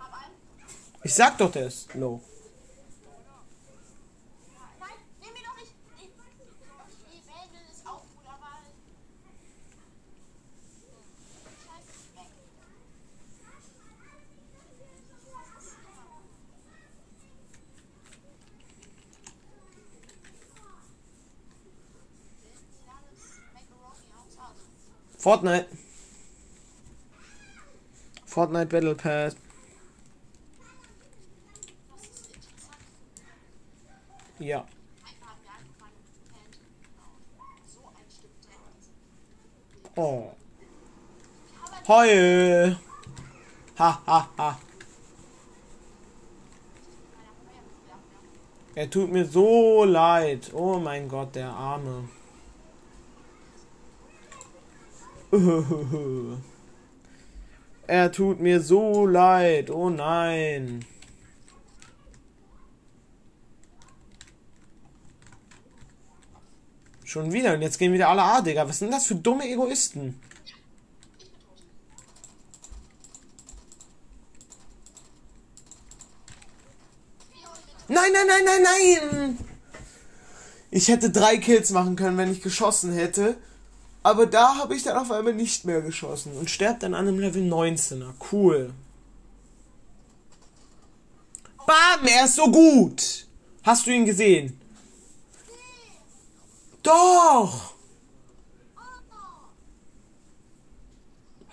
Hab 0.00 0.12
einen. 0.12 0.34
Ich 1.04 1.14
sag 1.14 1.38
doch, 1.38 1.52
der 1.52 1.68
ist 1.68 1.94
low. 1.94 2.20
Nein, 4.80 4.88
nimm 5.20 5.36
ihn 5.36 5.44
doch 5.44 5.56
nicht. 5.60 5.72
Nee. 6.00 6.10
Die 7.12 7.22
Wände 7.28 7.58
ist 7.70 7.86
auch 7.86 8.02
gut, 8.02 8.26
aber. 8.26 8.58
Scheiße, 11.62 11.90
ist 11.92 12.16
weg. 12.16 12.30
Sieht 22.72 22.88
alles 22.88 23.38
Macaroni 23.54 24.08
aus. 24.16 24.28
Also, 24.38 25.21
Fortnite. 25.32 25.66
Fortnite 28.26 28.68
Battle 28.68 28.94
Pass. 28.94 29.34
Ja. 34.38 34.66
Oh. 39.96 40.34
Heul. 41.88 42.76
Ha, 43.78 44.02
ha, 44.06 44.28
ha. 44.36 44.58
Er 48.74 48.90
tut 48.90 49.10
mir 49.10 49.24
so 49.24 49.84
leid. 49.84 50.50
Oh 50.52 50.78
mein 50.78 51.08
Gott, 51.08 51.34
der 51.34 51.48
Arme. 51.48 52.10
Er 57.86 58.12
tut 58.12 58.40
mir 58.40 58.60
so 58.60 59.06
leid. 59.06 59.70
Oh 59.70 59.90
nein. 59.90 60.84
Schon 67.04 67.32
wieder. 67.32 67.54
Und 67.54 67.62
jetzt 67.62 67.78
gehen 67.78 67.92
wieder 67.92 68.08
alle 68.08 68.22
A, 68.22 68.40
Digga. 68.40 68.68
Was 68.68 68.78
sind 68.78 68.92
das 68.92 69.06
für 69.06 69.14
dumme 69.14 69.48
Egoisten? 69.48 70.20
Nein, 77.88 78.10
nein, 78.12 78.26
nein, 78.26 78.44
nein, 78.44 78.62
nein! 78.62 79.38
Ich 80.70 80.88
hätte 80.88 81.10
drei 81.10 81.36
Kills 81.36 81.70
machen 81.72 81.96
können, 81.96 82.16
wenn 82.16 82.32
ich 82.32 82.40
geschossen 82.40 82.94
hätte. 82.94 83.36
Aber 84.02 84.26
da 84.26 84.56
habe 84.56 84.74
ich 84.74 84.82
dann 84.82 84.96
auf 84.96 85.10
einmal 85.10 85.34
nicht 85.34 85.64
mehr 85.64 85.80
geschossen 85.80 86.32
und 86.36 86.50
sterbt 86.50 86.82
dann 86.82 86.94
an 86.94 87.06
einem 87.06 87.20
Level 87.20 87.42
19er. 87.42 88.12
Cool. 88.32 88.72
Bam, 91.66 92.06
er 92.06 92.24
ist 92.24 92.34
so 92.34 92.50
gut. 92.50 93.28
Hast 93.62 93.86
du 93.86 93.90
ihn 93.90 94.04
gesehen? 94.04 94.60
Doch. 96.82 97.74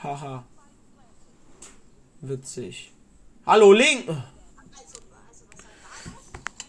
Haha. 0.01 0.43
Witzig. 2.21 2.91
Hallo, 3.45 3.71
Link. 3.71 4.05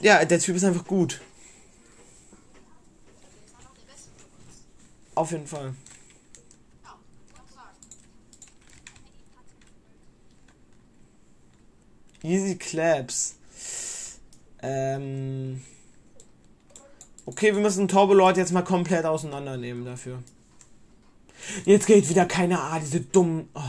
Ja, 0.00 0.24
der 0.24 0.38
Typ 0.38 0.56
ist 0.56 0.64
einfach 0.64 0.84
gut. 0.84 1.20
Der 3.30 3.42
ist 3.46 3.54
einfach 3.54 3.74
der 3.74 3.92
Beste 3.92 4.10
von 4.16 4.30
uns. 4.46 4.56
Auf 5.20 5.32
jeden 5.32 5.46
Fall. 5.46 5.74
Easy 12.22 12.56
Claps. 12.56 13.34
Ähm. 14.62 15.62
Okay, 17.26 17.54
wir 17.54 17.60
müssen 17.60 17.86
Turbo 17.86 18.30
jetzt 18.30 18.52
mal 18.52 18.62
komplett 18.62 19.04
auseinandernehmen 19.04 19.84
dafür. 19.84 20.22
Jetzt 21.66 21.86
geht 21.86 22.08
wieder 22.08 22.24
keine 22.24 22.58
A, 22.58 22.78
diese 22.78 23.02
dummen. 23.02 23.50
Oh. 23.52 23.60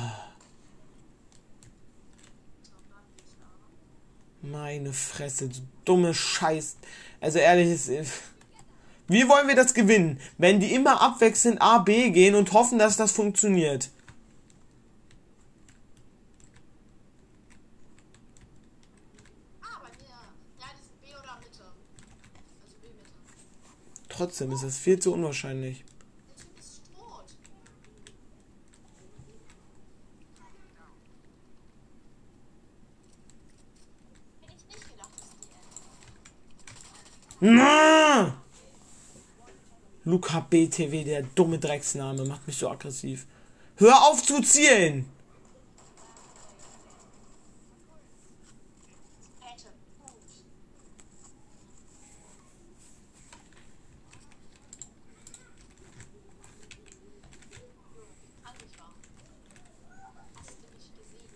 Meine 4.41 4.93
Fresse, 4.93 5.49
du 5.49 5.59
dumme 5.83 6.13
Scheiß. 6.13 6.77
Also 7.19 7.39
ehrlich, 7.39 7.71
ist. 7.89 8.30
Wie 9.11 9.27
wollen 9.27 9.49
wir 9.49 9.57
das 9.57 9.73
gewinnen, 9.73 10.21
wenn 10.37 10.61
die 10.61 10.73
immer 10.73 11.01
abwechselnd 11.01 11.61
A, 11.61 11.79
B 11.79 12.11
gehen 12.11 12.33
und 12.33 12.53
hoffen, 12.53 12.79
dass 12.79 12.95
das 12.95 13.11
funktioniert? 13.11 13.89
Das. 13.89 13.99
Trotzdem 24.07 24.53
ist 24.53 24.63
es 24.63 24.77
viel 24.77 24.97
zu 24.97 25.13
unwahrscheinlich. 25.13 25.83
Der 26.29 26.35
Typ 26.37 26.57
ist 26.57 26.81
tot. 26.95 27.25
Hätte 34.39 34.55
ich 34.55 34.67
nicht 34.73 34.89
gedacht, 34.89 35.09
dass 35.19 35.31
die 37.41 37.45
End. 37.45 37.57
Na! 37.57 38.41
Luca 40.11 40.41
BTW, 40.41 41.05
der 41.05 41.23
dumme 41.23 41.57
Drecksname, 41.57 42.25
macht 42.25 42.45
mich 42.45 42.57
so 42.57 42.69
aggressiv. 42.69 43.25
Hör 43.77 43.95
auf 44.09 44.21
zu 44.21 44.41
zielen! 44.41 45.05
Hätte. 49.39 49.67
Gut. 49.99 50.11
Angefahren. 58.43 58.95
Hast 60.35 60.49
du 60.49 60.67
mich 60.75 60.91
gesehen? 60.97 61.29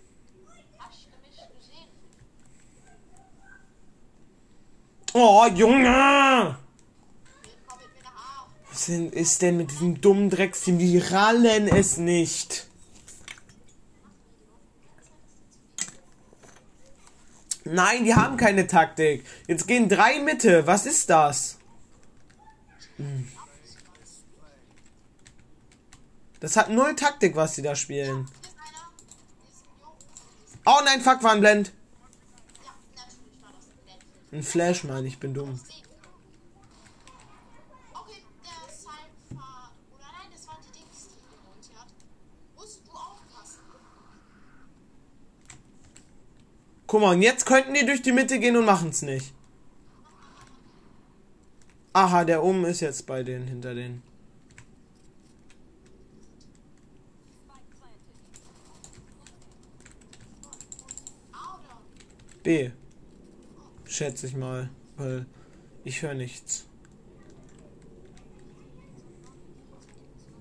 Hast 0.78 1.06
du 1.06 1.10
mich 1.22 1.40
gesehen? 1.62 1.90
Oh, 5.14 5.46
Junge! 5.56 6.58
Willkommen 7.44 7.82
mit 7.82 7.96
mir 7.96 8.04
nach 8.04 8.16
A. 8.16 8.48
Was 8.70 8.86
denn- 8.88 9.14
ist 9.26 9.42
denn 9.42 9.58
mit 9.58 9.72
diesem 9.72 10.00
dummen 10.02 10.30
Drecksteam? 10.30 10.78
Die 10.78 11.00
rallen 11.00 11.68
es 11.68 11.98
nicht. 11.98 12.68
Nein, 17.64 18.06
die 18.06 18.14
haben 18.14 18.38
keine 18.38 18.68
Taktik. 18.68 19.26
Jetzt 19.48 19.68
gehen 19.68 19.90
drei 19.90 20.20
Mitte. 20.20 20.68
Was 20.68 20.86
ist 20.86 21.10
das? 21.10 21.58
Hm. 22.98 23.28
Das 26.40 26.56
hat 26.56 26.70
null 26.70 26.96
Taktik, 26.96 27.36
was 27.36 27.56
sie 27.56 27.64
da 27.64 27.76
spielen. 27.76 28.30
Oh 30.68 30.82
nein, 30.86 31.02
fuck, 31.02 31.24
war 31.24 31.32
ein 31.32 31.40
Blend. 31.40 31.72
Ein 34.32 34.44
Flash, 34.44 34.84
Mann, 34.84 35.06
ich 35.06 35.20
bin 35.20 35.34
dumm. 35.34 35.60
Okay, 37.94 38.22
der 38.44 38.74
Cypher. 38.74 39.72
Oder 39.94 40.10
nein, 40.12 40.30
das 40.32 40.48
waren 40.48 40.58
die 40.68 40.80
Dings, 40.80 41.08
die 41.08 41.20
geholt 41.22 41.80
hat. 41.80 41.88
Musst 42.56 42.82
du 42.86 42.92
aufpassen. 42.92 43.62
Guck 46.96 47.02
mal, 47.02 47.14
und 47.14 47.22
jetzt 47.22 47.46
könnten 47.46 47.74
die 47.74 47.86
durch 47.86 48.02
die 48.02 48.14
Mitte 48.14 48.40
gehen 48.40 48.56
und 48.56 48.64
machen's 48.64 49.02
nicht. 49.02 49.34
Aha, 51.92 52.24
der 52.24 52.42
oben 52.42 52.64
ist 52.64 52.80
jetzt 52.80 53.06
bei 53.06 53.22
denen, 53.22 53.50
hinter 53.50 53.76
denen. 53.76 54.02
B. 62.44 62.72
Schätze 63.84 64.28
ich 64.28 64.38
mal. 64.38 64.70
Weil 64.96 65.26
ich 65.84 66.02
höre 66.02 66.14
nichts. 66.14 66.66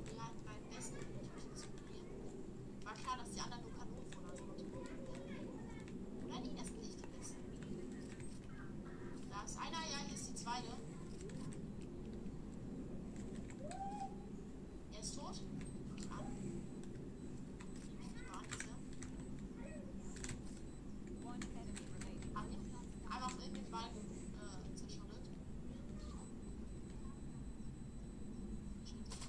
Die 0.06 0.20
halt 0.20 0.44
beim 0.44 0.62
besten 0.70 0.94
Türchen 0.94 1.56
zu 1.56 1.66
probieren. 1.66 2.06
War 2.84 2.94
klar, 2.94 3.16
dass 3.18 3.30
die 3.34 3.40
anderen 3.40 3.62
nur 3.64 3.72
Kanonen 3.72 4.12
oder 4.22 4.36
so. 4.36 4.44
Oder 6.28 6.40
nie, 6.40 6.54
das 6.56 6.66
sind 6.68 6.80
nicht 6.80 6.98
die 7.00 7.08
besten. 7.16 7.40
Da 9.30 9.42
ist 9.44 9.56
einer, 9.58 9.82
ja, 9.90 9.98
hier 10.06 10.14
ist 10.14 10.28
die 10.28 10.34
zweite. 10.34 10.68
Er 14.92 15.00
ist 15.00 15.14
tot. 15.16 15.36
Gut 15.88 16.04
an. 16.10 16.24
War 21.24 21.36
diese. 21.40 21.60
An 22.34 22.50
dem 22.50 22.64
Einfach 23.10 23.32
in 23.46 23.54
den 23.54 23.72
Wald 23.72 23.94
äh, 23.94 24.76
zerschottet. 24.76 25.24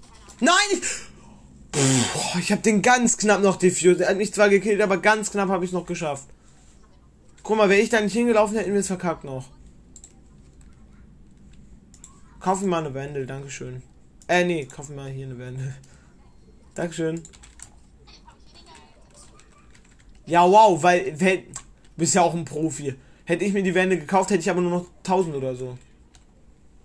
Keine 0.01 0.21
Ahnung. 0.21 0.24
Nein! 0.39 0.53
Ich, 0.71 0.81
Puh, 1.71 2.39
ich 2.39 2.51
habe 2.51 2.61
den 2.61 2.81
ganz 2.81 3.17
knapp 3.17 3.41
noch 3.41 3.57
diffused. 3.57 4.01
Er 4.01 4.09
hat 4.09 4.17
mich 4.17 4.33
zwar 4.33 4.49
gekillt, 4.49 4.81
aber 4.81 4.97
ganz 4.97 5.31
knapp 5.31 5.49
habe 5.49 5.65
ich 5.65 5.73
noch 5.73 5.85
geschafft. 5.85 6.25
Guck 7.43 7.57
mal, 7.57 7.69
wäre 7.69 7.81
ich 7.81 7.89
da 7.89 7.99
nicht 7.99 8.13
hingelaufen, 8.13 8.57
hätten 8.57 8.71
wir 8.71 8.79
es 8.79 8.87
verkackt 8.87 9.25
noch. 9.25 9.49
Kauf 12.39 12.61
mir 12.61 12.67
mal 12.67 12.85
eine 12.85 12.93
Wendel, 12.93 13.25
Dankeschön. 13.25 13.83
Äh, 14.27 14.45
nee, 14.45 14.65
kauf 14.65 14.89
mir 14.89 14.95
mal 14.95 15.11
hier 15.11 15.25
eine 15.25 15.37
Wendel. 15.37 15.75
Dankeschön. 16.75 17.21
Ja, 20.25 20.49
wow, 20.49 20.81
weil, 20.81 21.19
weil 21.19 21.43
bist 21.97 22.15
ja 22.15 22.21
auch 22.21 22.33
ein 22.33 22.45
Profi. 22.45 22.95
Hätte 23.25 23.45
ich 23.45 23.53
mir 23.53 23.63
die 23.63 23.75
Wände 23.75 23.97
gekauft, 23.97 24.29
hätte 24.29 24.41
ich 24.41 24.49
aber 24.49 24.61
nur 24.61 24.71
noch 24.71 24.87
1000 24.99 25.35
oder 25.35 25.55
so. 25.55 25.77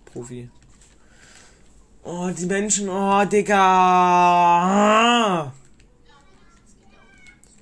Profi. 0.05 0.49
Oh, 2.03 2.29
die 2.29 2.45
Menschen, 2.45 2.89
oh, 2.89 3.25
Digga. 3.25 3.61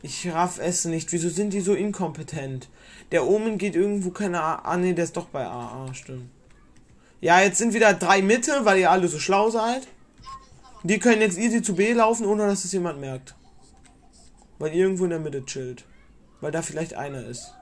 Ich 0.02 0.32
raff 0.32 0.60
es 0.60 0.86
nicht. 0.86 1.12
Wieso 1.12 1.30
sind 1.30 1.52
die 1.52 1.60
so 1.62 1.74
inkompetent? 1.74 2.70
Der 3.12 3.28
Omen 3.28 3.58
geht 3.58 3.76
irgendwo 3.76 4.12
keine 4.12 4.42
A. 4.42 4.56
Ah, 4.64 4.78
nee, 4.78 4.94
der 4.94 5.04
ist 5.04 5.18
doch 5.18 5.26
bei 5.26 5.46
A. 5.46 5.86
Ah, 5.88 5.94
stimmt. 5.94 6.30
Ja, 7.22 7.42
jetzt 7.42 7.58
sind 7.58 7.74
wieder 7.74 7.94
drei 7.94 8.22
Mitte, 8.22 8.64
weil 8.64 8.80
ihr 8.80 8.92
alle 8.92 9.10
so 9.10 9.20
schlau 9.20 9.50
seid. 9.50 9.88
Die 10.84 11.00
können 11.00 11.22
jetzt 11.22 11.38
easy 11.38 11.62
zu 11.62 11.76
B 11.76 11.92
laufen, 11.92 12.26
ohne 12.26 12.48
dass 12.48 12.64
es 12.64 12.72
jemand 12.72 13.02
merkt. 13.02 13.36
Weil 14.58 14.74
irgendwo 14.74 15.04
in 15.04 15.10
der 15.10 15.20
Mitte 15.20 15.44
chillt. 15.46 15.84
Weil 16.40 16.52
da 16.52 16.62
vielleicht 16.62 16.94
einer 16.94 17.26
ist. 17.26 17.54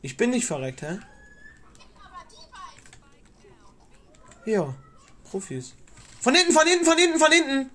Ich 0.00 0.16
bin 0.16 0.30
nicht 0.30 0.46
verreckt, 0.46 0.82
hä? 0.82 0.86
aber 0.86 2.24
die 2.30 2.36
beiden. 2.50 2.92
Ja. 4.44 4.74
Profis. 5.30 5.74
Von 6.20 6.34
hinten, 6.34 6.52
von 6.52 6.66
hinten, 6.66 6.84
von 6.84 6.98
hinten, 6.98 7.18
von 7.18 7.32
hinten! 7.32 7.70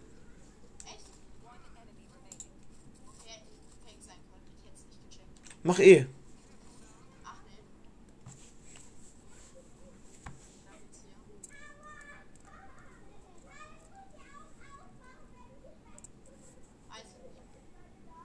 Mach 5.63 5.80
eh. 5.80 6.06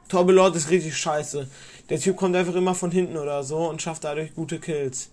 Torbelord 0.09 0.55
ist 0.57 0.69
richtig 0.69 0.95
scheiße. 0.97 1.49
Der 1.89 1.99
Typ 1.99 2.17
kommt 2.17 2.37
einfach 2.37 2.55
immer 2.55 2.75
von 2.75 2.91
hinten 2.91 3.17
oder 3.17 3.43
so 3.43 3.69
und 3.69 3.81
schafft 3.81 4.05
dadurch 4.05 4.35
gute 4.35 4.61
Kills. 4.61 5.11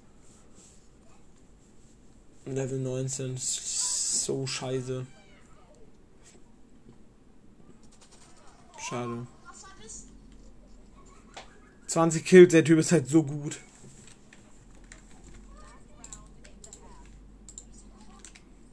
Level 2.53 2.79
19. 2.79 3.37
So 3.37 4.45
scheiße. 4.47 5.05
Schade. 8.79 9.27
Was 9.45 9.63
war 9.63 9.69
das? 9.81 10.05
20 11.87 12.25
Kills, 12.25 12.51
der 12.51 12.63
Typ 12.63 12.79
ist 12.79 12.91
halt 12.91 13.07
so 13.07 13.23
gut. 13.23 13.59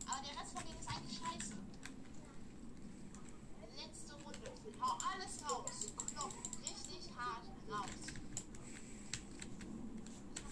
Aber 0.06 0.20
der 0.22 0.32
Rest 0.40 0.52
von 0.54 0.62
denen 0.64 0.78
ist 0.78 0.88
eigentlich 0.88 1.18
scheiße. 1.18 1.54
Letzte 3.76 4.12
Runde. 4.24 4.50
Hau 4.80 4.92
alles 5.12 5.34
raus. 5.44 5.92
Klopf 6.14 6.34
richtig 6.62 7.10
hart 7.16 7.44
raus. 7.70 8.02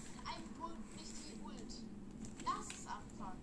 Mit 0.02 0.18
einem 0.26 0.50
Ult 0.62 0.86
nicht 0.96 1.14
die 1.24 1.34
Ult. 1.42 1.72
Lass 2.44 2.66
es 2.66 2.84
anfangen. 2.86 3.40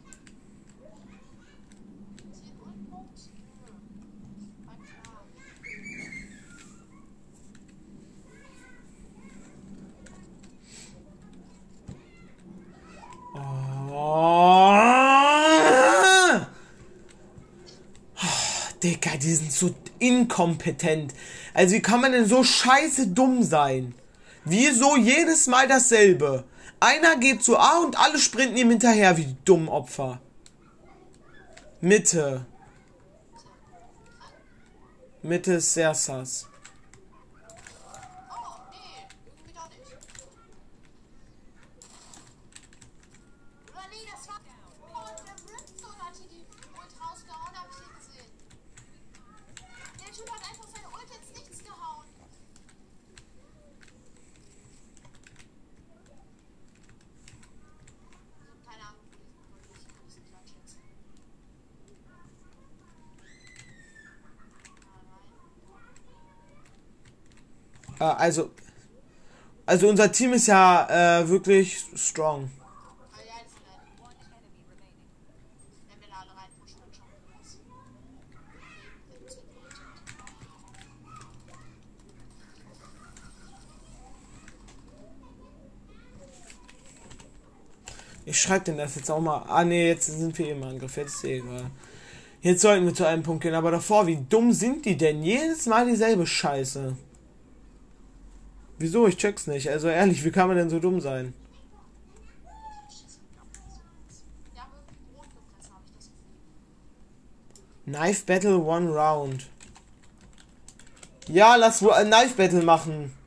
Zehn 2.31 2.55
Ultpunkt? 2.59 3.19
Nö. 3.35 3.69
War 4.65 4.77
klar. 4.85 5.19
Oh. 13.93 14.21
Digga, 18.83 19.10
die 19.23 19.35
sind 19.35 19.51
so 19.51 19.73
inkompetent. 19.99 21.13
Also 21.53 21.75
wie 21.75 21.81
kann 21.81 22.01
man 22.01 22.11
denn 22.11 22.25
so 22.25 22.43
scheiße 22.43 23.07
dumm 23.07 23.43
sein? 23.43 23.93
Wieso 24.45 24.97
jedes 24.97 25.47
Mal 25.47 25.67
dasselbe? 25.67 26.43
Einer 26.79 27.15
geht 27.17 27.43
zu 27.43 27.57
A 27.57 27.79
und 27.83 27.99
alle 27.99 28.17
sprinten 28.17 28.57
ihm 28.57 28.69
hinterher 28.71 29.15
wie 29.17 29.25
die 29.25 29.37
dummen 29.45 29.69
Opfer. 29.69 30.19
Mitte. 31.79 32.45
Mitte 35.23 35.53
ist 35.53 35.73
sehr 35.73 35.93
sass. 35.93 36.47
Oh, 38.31 38.57
nee. 38.71 39.05
Irgendwie 39.27 39.53
doch 39.53 39.69
nicht. 39.69 39.83
Oder 43.69 43.85
nee, 43.91 44.05
das 44.11 44.27
war. 44.27 44.39
Oh, 44.81 45.09
der 45.25 45.37
Brimstone 45.45 45.99
hat 45.99 46.15
hier 46.17 46.27
die 46.27 46.45
Ult 46.73 46.93
rausgehauen, 46.99 47.53
hab 47.53 47.69
ich 47.69 47.77
hier 47.77 47.93
gesehen. 47.97 48.31
Der 49.99 50.11
Typ 50.11 50.27
hat 50.31 50.41
einfach 50.49 50.67
seine 50.73 50.89
Ult 50.89 51.09
ins 51.13 51.29
Nichts 51.37 51.59
gehauen. 51.63 52.07
Keine 58.65 58.83
Ahnung, 58.89 59.05
wo 59.11 59.17
die 59.17 59.29
Ult 59.37 59.65
ist. 59.69 59.85
Ich 59.85 59.85
kann 59.93 60.01
es 60.07 60.15
nicht 60.17 60.33
einschätzen. 60.33 60.81
Da 62.07 62.13
rein. 62.13 62.41
Äh, 68.01 68.03
also, 68.03 68.49
also 69.65 69.87
unser 69.87 70.11
Team 70.11 70.33
ist 70.33 70.47
ja 70.47 71.19
äh, 71.19 71.29
wirklich 71.29 71.77
strong. 71.95 72.49
Ich 88.23 88.39
schreibe 88.39 88.65
den 88.65 88.77
das 88.77 88.95
jetzt 88.95 89.11
auch 89.11 89.19
mal. 89.19 89.43
Ah 89.47 89.63
nee, 89.65 89.89
jetzt 89.89 90.05
sind 90.05 90.37
wir 90.37 90.51
im 90.51 90.63
Angriff. 90.63 90.95
Jetzt 90.95 91.15
ist 91.15 91.23
eh 91.25 91.39
egal. 91.39 91.65
Jetzt 92.41 92.61
sollten 92.61 92.85
wir 92.85 92.93
zu 92.93 93.05
einem 93.05 93.23
Punkt 93.23 93.43
gehen. 93.43 93.55
Aber 93.55 93.71
davor, 93.71 94.07
wie 94.07 94.19
dumm 94.29 94.53
sind 94.53 94.85
die 94.85 94.95
denn? 94.95 95.21
Jedes 95.21 95.65
Mal 95.65 95.85
dieselbe 95.85 96.25
Scheiße. 96.25 96.95
Wieso? 98.81 99.07
Ich 99.07 99.17
check's 99.17 99.45
nicht. 99.45 99.69
Also 99.69 99.89
ehrlich, 99.89 100.23
wie 100.25 100.31
kann 100.31 100.47
man 100.47 100.57
denn 100.57 100.71
so 100.71 100.79
dumm 100.79 101.01
sein? 101.01 101.35
Knife 107.85 108.25
Battle 108.25 108.57
One 108.57 108.89
Round. 108.89 109.47
Ja, 111.27 111.55
lass 111.57 111.83
wohl 111.83 111.93
ein 111.93 112.07
Knife 112.07 112.35
Battle 112.35 112.63
machen. 112.63 113.13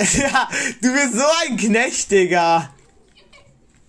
Ja, 0.00 0.48
du 0.80 0.92
bist 0.92 1.14
so 1.14 1.24
ein 1.42 1.56
Knecht, 1.56 2.08
Digga. 2.12 2.72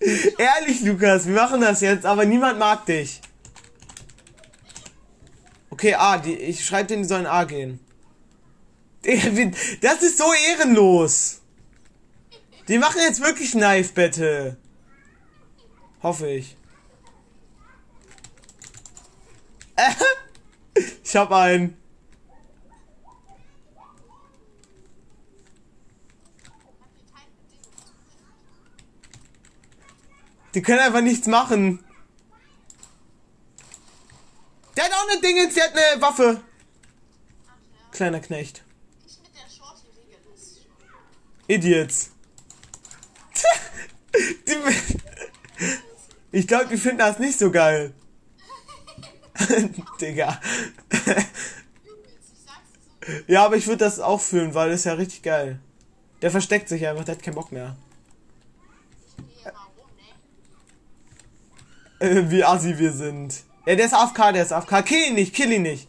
Ehrlich, 0.00 0.80
Lukas, 0.80 1.24
wir 1.24 1.36
machen 1.36 1.60
das 1.60 1.82
jetzt, 1.82 2.04
aber 2.04 2.24
niemand 2.24 2.58
mag 2.58 2.84
dich. 2.84 3.20
Okay, 5.70 5.94
A, 5.94 6.18
die, 6.18 6.34
ich 6.34 6.64
schreibe 6.64 6.88
denen, 6.88 7.04
die 7.04 7.08
sollen 7.08 7.26
A 7.26 7.44
gehen. 7.44 7.78
Das 9.80 10.02
ist 10.02 10.18
so 10.18 10.32
ehrenlos. 10.50 11.40
Die 12.68 12.78
machen 12.78 13.00
jetzt 13.00 13.20
wirklich 13.20 13.52
Knife 13.52 13.92
Battle. 13.94 14.56
Hoffe 16.02 16.28
ich. 16.30 16.56
ich 21.04 21.16
hab 21.16 21.32
einen. 21.32 21.76
Die 30.54 30.62
können 30.62 30.80
einfach 30.80 31.00
nichts 31.00 31.26
machen. 31.26 31.84
Der 34.76 34.84
hat 34.84 34.92
auch 34.92 35.06
ne 35.06 35.20
Dingens, 35.20 35.54
der 35.54 35.64
hat 35.64 35.74
ne 35.74 35.80
Waffe. 36.00 36.40
Kleiner 37.92 38.20
Knecht. 38.20 38.64
Idiots. 41.50 42.10
Ich 46.32 46.46
glaube, 46.46 46.68
die 46.68 46.76
finden 46.76 46.98
das 46.98 47.18
nicht 47.18 47.36
so 47.36 47.50
geil. 47.50 47.92
Digga. 50.00 50.40
Ja, 53.26 53.44
aber 53.44 53.56
ich 53.56 53.66
würde 53.66 53.78
das 53.78 53.98
auch 53.98 54.20
fühlen, 54.20 54.54
weil 54.54 54.70
das 54.70 54.80
ist 54.80 54.84
ja 54.84 54.92
richtig 54.92 55.22
geil. 55.22 55.58
Der 56.22 56.30
versteckt 56.30 56.68
sich 56.68 56.86
einfach, 56.86 57.02
der 57.04 57.16
hat 57.16 57.22
keinen 57.24 57.34
Bock 57.34 57.50
mehr. 57.50 57.76
Äh, 61.98 62.30
wie 62.30 62.44
assi 62.44 62.78
wir 62.78 62.92
sind. 62.92 63.42
Ja, 63.66 63.74
der 63.74 63.86
ist 63.86 63.94
AFK, 63.94 64.32
der 64.32 64.44
ist 64.44 64.52
AFK. 64.52 64.84
Kill 64.84 65.08
ihn 65.08 65.14
nicht, 65.14 65.34
kill 65.34 65.50
ihn 65.50 65.62
nicht. 65.62 65.88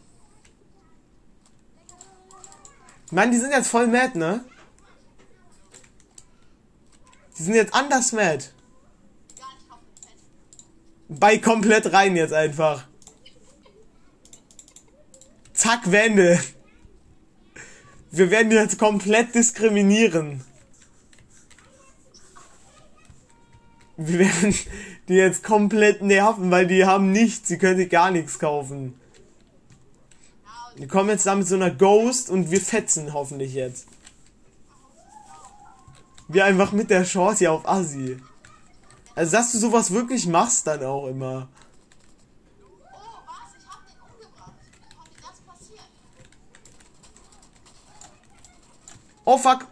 Mann, 3.11 3.29
die 3.29 3.37
sind 3.37 3.51
jetzt 3.51 3.67
voll 3.67 3.85
mad, 3.85 4.17
ne? 4.17 4.43
Die 7.37 7.43
sind 7.43 7.55
jetzt 7.55 7.73
anders 7.73 8.11
mad. 8.11 8.45
Bei 11.07 11.37
komplett 11.37 11.91
rein 11.91 12.15
jetzt 12.15 12.33
einfach. 12.33 12.87
Zack, 15.53 15.91
Wände. 15.91 16.39
Wir 18.11 18.29
werden 18.31 18.49
die 18.49 18.55
jetzt 18.55 18.77
komplett 18.77 19.35
diskriminieren. 19.35 20.43
Wir 23.97 24.19
werden 24.19 24.55
die 25.07 25.13
jetzt 25.13 25.43
komplett 25.43 26.01
nerven, 26.01 26.49
weil 26.49 26.65
die 26.65 26.85
haben 26.85 27.11
nichts, 27.11 27.47
sie 27.47 27.57
können 27.57 27.77
sich 27.77 27.89
gar 27.89 28.11
nichts 28.11 28.39
kaufen. 28.39 28.99
Die 30.77 30.87
kommen 30.87 31.09
jetzt 31.09 31.25
da 31.25 31.35
mit 31.35 31.47
so 31.47 31.55
einer 31.55 31.69
Ghost 31.69 32.29
und 32.29 32.49
wir 32.49 32.61
fetzen 32.61 33.13
hoffentlich 33.13 33.53
jetzt. 33.53 33.87
Wir 36.31 36.45
einfach 36.45 36.71
mit 36.71 36.89
der 36.89 37.03
Shorty 37.03 37.45
auf 37.45 37.67
Assi. 37.67 38.17
Also, 39.15 39.31
dass 39.33 39.51
du 39.51 39.57
sowas 39.57 39.91
wirklich 39.91 40.25
machst 40.27 40.65
dann 40.65 40.81
auch 40.85 41.07
immer. 41.07 41.49
Oh. 49.25 49.37
Wie 49.37 49.41
fuck. 49.41 49.67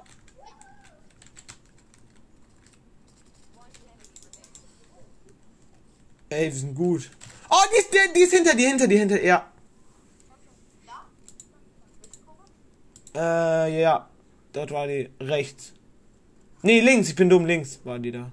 Ey, 6.30 6.46
wir 6.46 6.60
sind 6.60 6.76
gut. 6.76 7.10
Oh, 7.50 7.56
die 7.72 7.80
ist, 7.80 7.94
die, 7.94 8.14
die 8.14 8.20
ist 8.20 8.34
hinter 8.34 8.54
dir, 8.54 8.68
hinter 8.68 8.88
dir, 8.88 9.00
hinter. 9.00 9.24
Ja? 9.24 9.52
Äh, 13.16 13.82
ja. 13.82 14.10
Dort 14.52 14.72
war 14.72 14.88
die 14.88 15.10
rechts. 15.22 15.74
Nee, 16.62 16.82
links, 16.82 17.10
ich 17.10 17.16
bin 17.16 17.30
dumm, 17.30 17.46
links 17.46 17.80
war 17.84 18.00
die 18.00 18.12
da. 18.12 18.32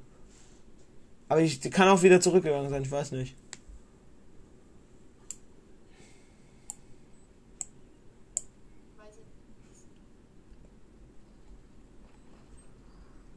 Aber 1.28 1.40
ich 1.40 1.60
kann 1.70 1.88
auch 1.88 2.02
wieder 2.02 2.20
zurückgegangen 2.20 2.70
sein, 2.70 2.82
ich 2.82 2.90
weiß 2.90 3.12
nicht. 3.12 3.36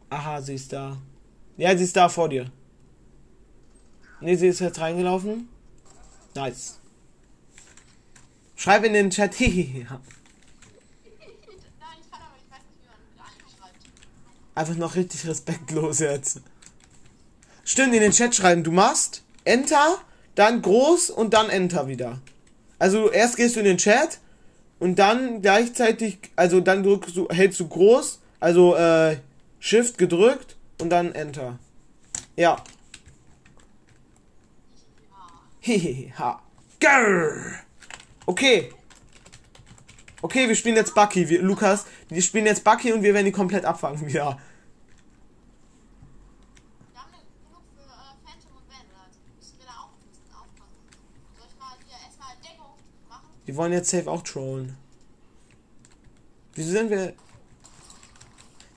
Aha, 0.09 0.41
sie 0.41 0.55
ist 0.55 0.73
da. 0.73 0.97
Ja, 1.57 1.77
sie 1.77 1.83
ist 1.83 1.95
da 1.95 2.09
vor 2.09 2.29
dir. 2.29 2.51
Nee, 4.21 4.35
sie 4.35 4.47
ist 4.47 4.59
jetzt 4.59 4.79
reingelaufen. 4.79 5.47
Nice. 6.35 6.79
Schreib 8.55 8.83
in 8.83 8.93
den 8.93 9.09
Chat. 9.09 9.35
Hehehe. 9.39 9.85
Nein, 9.85 9.99
ich 12.01 12.11
kann 12.11 12.21
aber, 12.21 12.35
ich 12.37 12.51
weiß 12.51 12.59
nicht, 12.67 12.81
wie 12.81 12.87
man 12.87 12.99
mit 12.99 13.19
einem 13.19 13.47
schreibt. 13.55 13.77
Einfach 14.59 14.75
noch 14.75 14.95
richtig 14.95 15.25
respektlos 15.25 15.99
jetzt. 15.99 16.41
Stimmt, 17.63 17.95
in 17.95 18.01
den 18.01 18.11
Chat 18.11 18.35
schreiben. 18.35 18.61
Du 18.61 18.73
machst 18.73 19.23
Enter, 19.45 19.99
dann 20.35 20.61
groß 20.61 21.11
und 21.11 21.33
dann 21.33 21.49
Enter 21.49 21.87
wieder. 21.87 22.19
Also 22.77 23.09
erst 23.09 23.37
gehst 23.37 23.55
du 23.55 23.61
in 23.61 23.65
den 23.65 23.77
Chat 23.77 24.19
und 24.77 24.99
dann 24.99 25.41
gleichzeitig, 25.41 26.17
also 26.35 26.59
dann 26.59 26.83
drückst 26.83 27.15
du, 27.15 27.29
hältst 27.29 27.57
du 27.61 27.69
groß, 27.69 28.19
also 28.41 28.75
äh, 28.75 29.15
Shift 29.61 29.97
gedrückt 29.97 30.57
und 30.81 30.89
dann 30.89 31.13
Enter. 31.13 31.57
Ja. 32.35 32.61
Hehehe. 35.61 36.11
ha. 36.19 36.41
Grrr. 36.81 37.53
Okay. 38.25 38.73
Okay, 40.21 40.49
wir 40.49 40.55
spielen 40.55 40.75
jetzt 40.75 40.93
Bucky. 40.93 41.29
Wir, 41.29 41.41
Lukas, 41.41 41.85
wir 42.09 42.21
spielen 42.21 42.45
jetzt 42.45 42.65
Bucky 42.65 42.91
und 42.91 43.03
wir 43.03 43.13
werden 43.13 43.23
die 43.25 43.31
komplett 43.31 43.63
abfangen. 43.63 44.01
Wir 44.11 44.25
haben 44.25 44.37
ne- 47.11 47.23
genug 47.39 47.63
für 47.75 47.83
äh, 47.87 48.15
Phantom 48.25 48.51
und 48.57 48.67
Vanguard. 48.67 49.13
Müssen 49.37 49.57
wir 49.59 49.65
da 49.65 49.71
auch 49.79 49.93
ein 49.95 50.03
bisschen 50.09 50.27
aufpassen. 50.35 50.83
Soll 51.37 51.47
ich 51.47 51.55
mal 51.57 51.71
hier 51.87 51.95
erstmal 52.03 52.35
Deckung 52.43 52.75
machen? 53.07 53.29
Die 53.49 53.55
wollen 53.55 53.73
jetzt 53.73 53.89
safe 53.89 54.07
auch 54.11 54.21
trollen. 54.21 54.77
Wieso 56.53 56.69
sind 56.69 56.91
wir. 56.91 57.15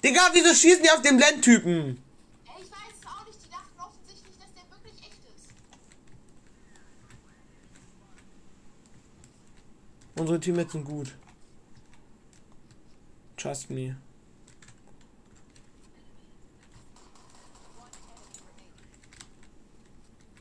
Digga, 0.02 0.30
wieso 0.32 0.54
schießen 0.54 0.82
die 0.82 0.90
auf 0.90 1.02
den 1.02 1.18
Blendtypen? 1.18 2.02
Ich 2.46 2.70
weiß 2.70 2.78
es 2.98 3.06
auch 3.06 3.26
nicht. 3.26 3.38
Die 3.44 3.50
dachten 3.50 3.78
offensichtlich, 3.78 4.34
dass 4.38 4.54
der 4.54 4.64
wirklich 4.70 4.98
echt 5.02 5.18
ist. 5.36 5.52
Unsere 10.18 10.40
Teammates 10.40 10.72
sind 10.72 10.84
gut. 10.84 11.14
Trust 13.36 13.68
me. 13.68 13.94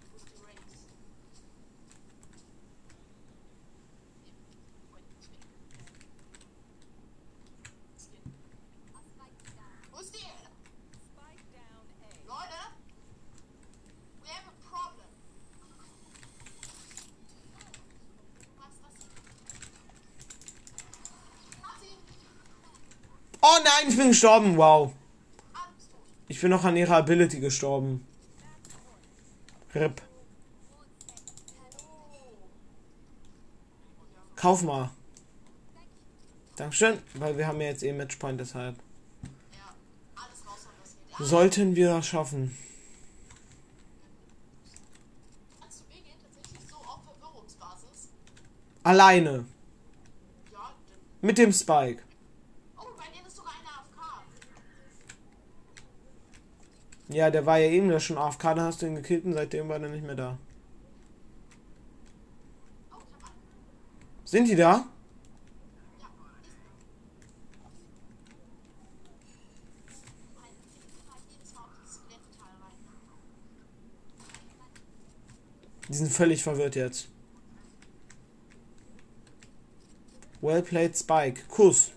Wo 0.09 0.15
ist 0.15 0.25
die 0.25 0.39
Race? 0.41 0.55
Wo 9.91 9.99
ist 9.99 10.13
die? 10.15 10.25
Leute? 12.27 12.59
We 14.23 14.29
have 14.29 14.47
a 14.47 14.53
problem. 14.69 15.11
Was, 18.57 18.73
was? 18.81 18.95
Hat 21.61 21.77
sie? 21.81 21.95
Oh 23.41 23.50
nein, 23.63 23.89
ich 23.89 23.97
bin 23.97 24.09
gestorben. 24.09 24.57
Wow. 24.57 24.93
Ich 26.27 26.39
bin 26.39 26.49
noch 26.49 26.63
an 26.63 26.77
ihrer 26.77 26.97
Ability 26.97 27.39
gestorben. 27.39 28.05
RIP. 29.73 30.01
Kauf 34.35 34.63
mal. 34.63 34.89
Dankeschön, 36.55 36.99
weil 37.15 37.37
wir 37.37 37.47
haben 37.47 37.61
ja 37.61 37.67
jetzt 37.67 37.83
eh 37.83 37.93
Matchpoint, 37.93 38.39
deshalb. 38.39 38.75
Sollten 41.19 41.75
wir 41.75 41.89
das 41.89 42.07
schaffen. 42.07 42.57
Alleine. 48.83 49.45
Mit 51.21 51.37
dem 51.37 51.53
Spike. 51.53 52.01
Oh, 52.77 52.85
bei 52.97 53.05
denen 53.13 53.27
ist 53.27 53.35
sogar 53.35 53.53
einer 53.53 53.69
AFK. 53.69 54.23
Ja, 57.11 57.29
der 57.29 57.45
war 57.45 57.57
ja 57.57 57.69
eben 57.69 57.89
da 57.89 57.99
schon 57.99 58.17
AFK, 58.17 58.41
dann 58.41 58.61
hast 58.61 58.81
du 58.81 58.85
ihn 58.85 58.95
gekillt 58.95 59.25
und 59.25 59.33
seitdem 59.33 59.67
war 59.67 59.81
er 59.81 59.89
nicht 59.89 60.05
mehr 60.05 60.15
da. 60.15 60.37
Sind 64.23 64.47
die 64.47 64.55
da? 64.55 64.85
Die 75.89 75.97
sind 75.97 76.09
völlig 76.13 76.41
verwirrt 76.41 76.77
jetzt. 76.77 77.09
Well 80.39 80.61
played, 80.61 80.95
Spike. 80.95 81.41
Kuss. 81.49 81.91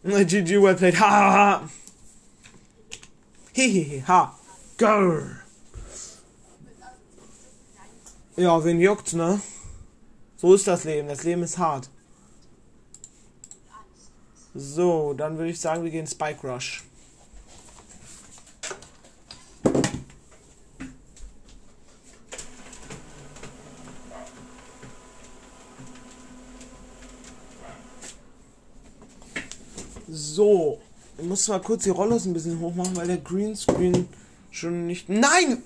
Na, 0.02 0.09
GG, 0.24 0.62
well 0.62 0.74
played. 0.74 0.98
Ha, 0.98 1.08
ha, 1.08 1.32
ha. 1.32 1.68
Hehehe, 3.52 4.06
ha. 4.06 4.38
Grr. 4.78 5.40
Ja, 8.36 8.64
wen 8.64 8.80
juckt's, 8.80 9.12
ne? 9.12 9.40
So 10.36 10.54
ist 10.54 10.66
das 10.66 10.84
Leben. 10.84 11.08
Das 11.08 11.24
Leben 11.24 11.42
ist 11.42 11.58
hart. 11.58 11.90
So, 14.54 15.12
dann 15.14 15.36
würde 15.36 15.50
ich 15.50 15.60
sagen, 15.60 15.84
wir 15.84 15.90
gehen 15.90 16.06
Spike 16.06 16.46
Rush. 16.46 16.84
So, 30.12 30.80
ich 31.18 31.24
muss 31.24 31.46
mal 31.46 31.60
kurz 31.60 31.84
die 31.84 31.90
Rollos 31.90 32.24
ein 32.26 32.32
bisschen 32.32 32.58
hochmachen, 32.58 32.96
weil 32.96 33.06
der 33.06 33.18
Greenscreen 33.18 34.08
schon 34.50 34.88
nicht. 34.88 35.08
Nein! 35.08 35.62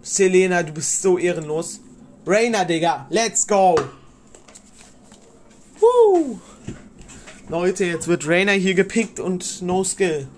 Selena, 0.00 0.62
du 0.62 0.72
bist 0.72 1.02
so 1.02 1.18
ehrenlos. 1.18 1.80
Rainer, 2.26 2.64
Digga, 2.64 3.06
let's 3.10 3.46
go! 3.46 3.76
Woo! 5.80 6.38
Leute, 7.50 7.84
jetzt 7.84 8.08
wird 8.08 8.26
Rainer 8.26 8.52
hier 8.52 8.74
gepickt 8.74 9.20
und 9.20 9.60
no 9.60 9.84
skill. 9.84 10.28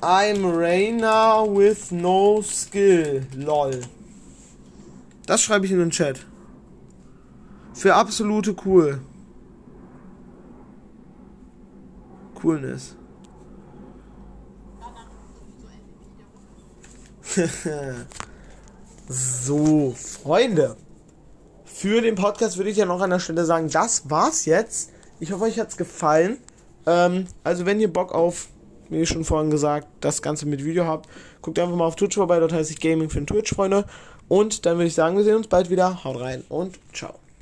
I'm 0.00 0.46
Rainer 0.46 1.44
with 1.46 1.90
no 1.90 2.40
skill. 2.40 3.26
Lol. 3.36 3.82
Das 5.26 5.42
schreibe 5.42 5.66
ich 5.66 5.72
in 5.72 5.80
den 5.80 5.90
Chat. 5.90 6.24
Für 7.74 7.94
absolute 7.94 8.56
cool. 8.64 9.00
Coolness. 12.40 12.96
so, 19.08 19.94
Freunde. 19.96 20.76
Für 21.64 22.00
den 22.02 22.14
Podcast 22.14 22.56
würde 22.56 22.70
ich 22.70 22.76
ja 22.76 22.86
noch 22.86 23.00
an 23.00 23.10
der 23.10 23.20
Stelle 23.20 23.44
sagen, 23.44 23.70
das 23.70 24.10
war's 24.10 24.44
jetzt. 24.46 24.90
Ich 25.20 25.32
hoffe, 25.32 25.44
euch 25.44 25.58
hat's 25.58 25.76
gefallen. 25.76 26.38
Ähm, 26.86 27.26
also, 27.44 27.66
wenn 27.66 27.80
ihr 27.80 27.92
Bock 27.92 28.12
auf, 28.12 28.48
wie 28.88 29.06
schon 29.06 29.24
vorhin 29.24 29.50
gesagt, 29.50 29.86
das 30.00 30.22
Ganze 30.22 30.46
mit 30.46 30.64
Video 30.64 30.86
habt, 30.86 31.08
guckt 31.42 31.58
einfach 31.58 31.76
mal 31.76 31.86
auf 31.86 31.96
Twitch 31.96 32.16
vorbei. 32.16 32.40
Dort 32.40 32.52
heißt 32.52 32.70
ich 32.70 32.80
Gaming 32.80 33.10
für 33.10 33.20
den 33.20 33.26
Twitch, 33.26 33.54
Freunde. 33.54 33.84
Und 34.28 34.66
dann 34.66 34.76
würde 34.76 34.86
ich 34.86 34.94
sagen, 34.94 35.16
wir 35.16 35.24
sehen 35.24 35.36
uns 35.36 35.48
bald 35.48 35.70
wieder. 35.70 36.04
Haut 36.04 36.20
rein 36.20 36.44
und 36.48 36.78
ciao. 36.92 37.14